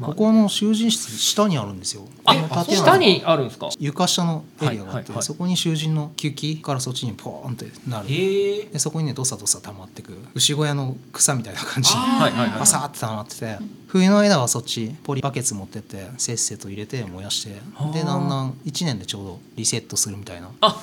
[0.00, 2.02] ここの囚人室下にあるんですよ。
[2.24, 2.34] あ
[2.68, 3.70] 下にあるんですか？
[3.78, 8.08] 床下のエリアがあって、そこに囚人の吸気からそっちにポーンってなる。
[8.08, 17.50] でそこにねどさどさ溜まってく牛小屋の草みたいな感じにはいはいはいバサーって溜まってて冬の間はそっちポリバケツ持ってってせっせと入れて燃やして
[17.94, 20.82] でだんだん1年でちょうどリセットするみたいなあ、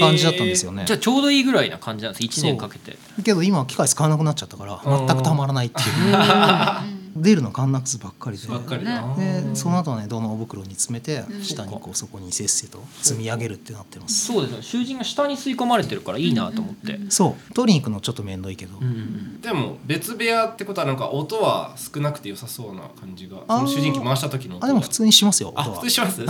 [0.00, 0.84] 感じだったんですよね。
[0.86, 2.24] じゃあちょうどいいぐらいな感じなんです。
[2.24, 2.96] 一年かけて。
[3.22, 6.16] けど今は機械使わなくなっちゃったから全くたまらないっていう
[7.16, 8.48] 出るのカンナックスばっかりで。
[8.48, 9.14] ばっかりだ。
[9.16, 14.26] でその後はねどの袋に詰めて下にこうそこにせっせと積み上げるってなってます。
[14.26, 14.62] そうですね。
[14.62, 16.98] 囚人が下に吸い込まれてるからいいなと思って。
[17.08, 17.54] そう。
[17.54, 18.78] 取りに行くのちょっと面倒いけど。
[18.78, 23.38] うんうんでも別部屋ってことはなんか音は少なくて良さそうな感じが。
[23.46, 25.76] その主人機回した時のあでも普通にしますよあ音は。
[25.76, 26.22] 普通します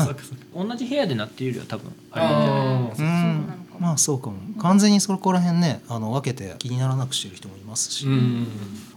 [0.55, 3.81] 同じ部屋で鳴っているよりは多分あれなんじゃないあーうん。
[3.81, 4.37] まあそうかも。
[4.61, 8.49] 完全にそこら辺ねあの分けて気にならなくしてる人もいますし、うんうんうん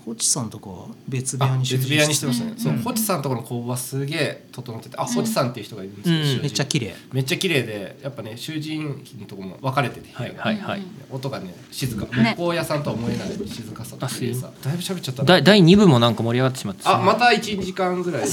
[0.05, 2.81] ホチさんとかは別部屋あに別部屋にしてましたね、そううん。
[2.81, 6.23] ホチさんのところの工房はすげえ整っててあ、ホチさんっていう人がいるんですよ、うん。
[6.23, 6.41] 囚人。
[6.41, 6.95] めっちゃ綺麗。
[7.13, 10.81] めっちゃ綺麗でやっぱね囚人機のとこも分かれてて、はいはいはい。
[11.11, 12.05] 音がね静か。
[12.15, 12.33] ね。
[12.35, 14.51] 木工屋さんとは思えない静かさと綺麗さ。
[14.63, 16.83] だいぶ喋っちゃった第2部もなんか盛り上がってしまって。
[16.85, 18.27] あまた1時間ぐらい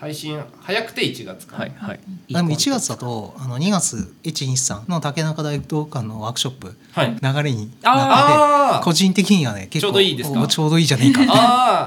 [0.00, 2.00] 配信早くて1月か、はいはい。
[2.32, 7.16] でも1月だとあの2月123の竹中大道館のワークショップ、はい。
[7.20, 10.40] 流れにあなって個人的にはね結構ちょうどいいですか？
[10.40, 11.22] おちょうどいいじゃねえか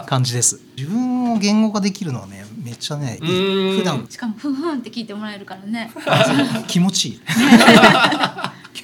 [0.01, 0.59] って 感じです。
[0.77, 4.05] 自分を言語化できるのはねめっちゃね普段。
[4.09, 5.91] しかもふんふんって聞いてもらえるからね。
[6.67, 7.21] 気持ちいい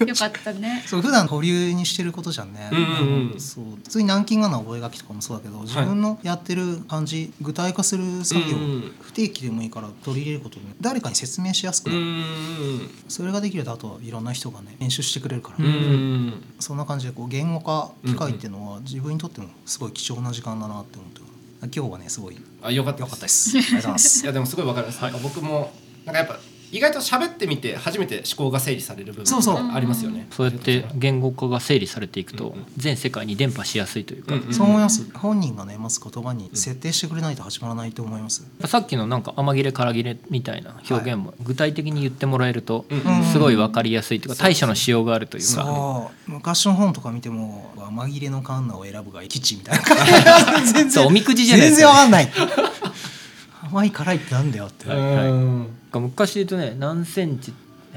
[0.08, 0.84] よかったね。
[0.88, 3.40] そう普段保留にしてることじゃんね、うんうんうん。
[3.40, 21.26] そう普通に南京仮名覚書きとかもそうだけど自分のやってる感じ具体化する作業、うんうん不定期でもいいから取り入れることで誰かに説明しやすくうなる、んそれができるとあとはいろんな人がね編集してくれるから、うんうんそんな感じでこう言語化機会っていうのは自分にとってもすごい貴重な時間だなって思ってる
[21.64, 23.58] 今日はねすごいあよかった良かったです。
[23.58, 24.24] ありがとうございます。
[24.24, 25.72] いやでもすごいわかります、なんか僕も
[26.06, 26.40] なんかやっぱ
[26.72, 29.72] 意外と喋ってみて初めて思考が整理される部分そうそう。
[29.72, 30.28] ありますよね。
[30.32, 35.10] そうやって言語化が整理されていくと全世界に伝播しやすいというか、うんうんそう思います。
[35.14, 45.64] 本人がね持つ言葉に設定してくれないと始まらないと思います、さっきのなんか甘切れから切れみたいな表現も具体的に言ってもらえるとうんすごい分かりやすいというか対処のしようがあるというか。
[45.64, 46.32] そう。
[46.32, 50.74] 昔の本とか見ても甘切れのカンナを選ぶが吉みたいな感じ。
[50.74, 52.32] 全そうおみくじじゃない全ですか然わかんない
[53.72, 56.00] 甘い辛いってなんだよって、はいはい。
[56.00, 57.54] 昔で言うとね何センチ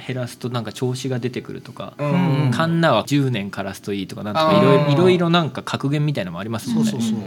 [0.06, 2.50] 減らすとなんか調子が出てくるとか、うん。
[2.52, 6.90] カンナは10年枯らすといいとかなんとかいろいろなんか格言みたいなのもありますもんね。
[6.90, 7.20] そうそうそう。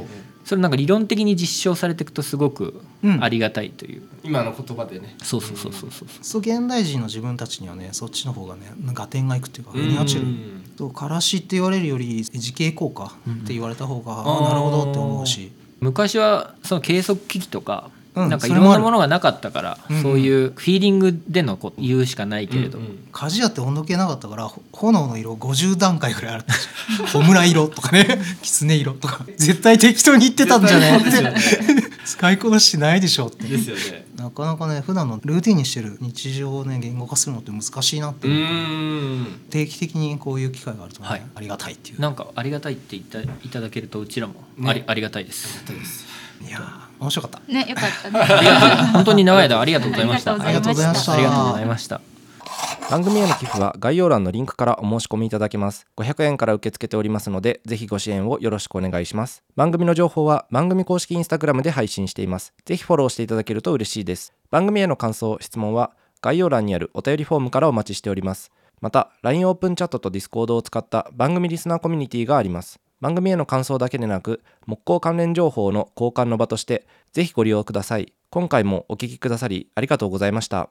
[0.45, 3.23] それなんか理論的に実証されていくとすごくうん。
[3.23, 5.15] ありがたいという、今の言葉でね。
[5.21, 6.07] そうそうそうそうそう。
[6.21, 8.61] そう現代人の自分たちにはねそっちの方がね
[8.93, 10.21] 合点がいくっていうか腑に落ちる。
[10.21, 15.51] うんそうからしって言われるより時系効果って言われた方が、ああなるほどって思うし。
[15.79, 17.89] 昔はその計測機器とか、
[18.23, 28.19] うんなんかいろんなものがなかったから、うんそういうフィーリングでのこう言うしかないけれど、うんうん鍛冶屋って温度計なかったからほ炎の色50段階ぐらいあるったじゃん穂村色とかね。
[28.43, 29.25] 狐色とか。
[29.37, 30.97] 絶対適当に言ってたんじゃね？
[31.01, 31.11] って
[32.05, 33.47] 使いこなしてないでしょって。
[33.47, 34.05] ですよね。
[34.17, 38.27] なかなかね普段のルーティンにしてる日常をね言語化するのって難しいなって
[39.49, 41.23] 定期的にこういう機会があるとね、はい。
[41.35, 42.01] ありがたいっていう。
[42.01, 45.63] なんかありがたいって言ったいただけるとうちらもあり,、ねありがたいです。
[46.47, 47.51] いやー面白かった。
[47.51, 48.25] ねよかったね。
[48.93, 50.33] 本当に長い間ありがとうございました。
[50.33, 51.13] ありがとうございました。
[51.13, 52.01] ありがとうございました。
[52.89, 55.85] 番組への寄付は概要欄のリンクからお申し込みいただけます。
[55.97, 59.43] 500円から受け付けておりますのでぜひご支援をよろしくお願いします。
[59.55, 62.53] 番組の情報は番組公式インスタグラムで配信しています。
[62.65, 64.33] ぜひフォローしていただけると嬉しいです。
[64.49, 65.91] 番組への感想質問は
[66.21, 68.51] 概要欄にあるお便りフォームからお待ちしております。
[68.79, 78.13] また LINE オープンチャットと Discord を使った番組リスナーコミュニティがあります番組への感想だけでなく木工関連情報の交換の場としてぜひご利用ください。
[78.29, 80.69] 今回もお聞きくださりありがとうございました。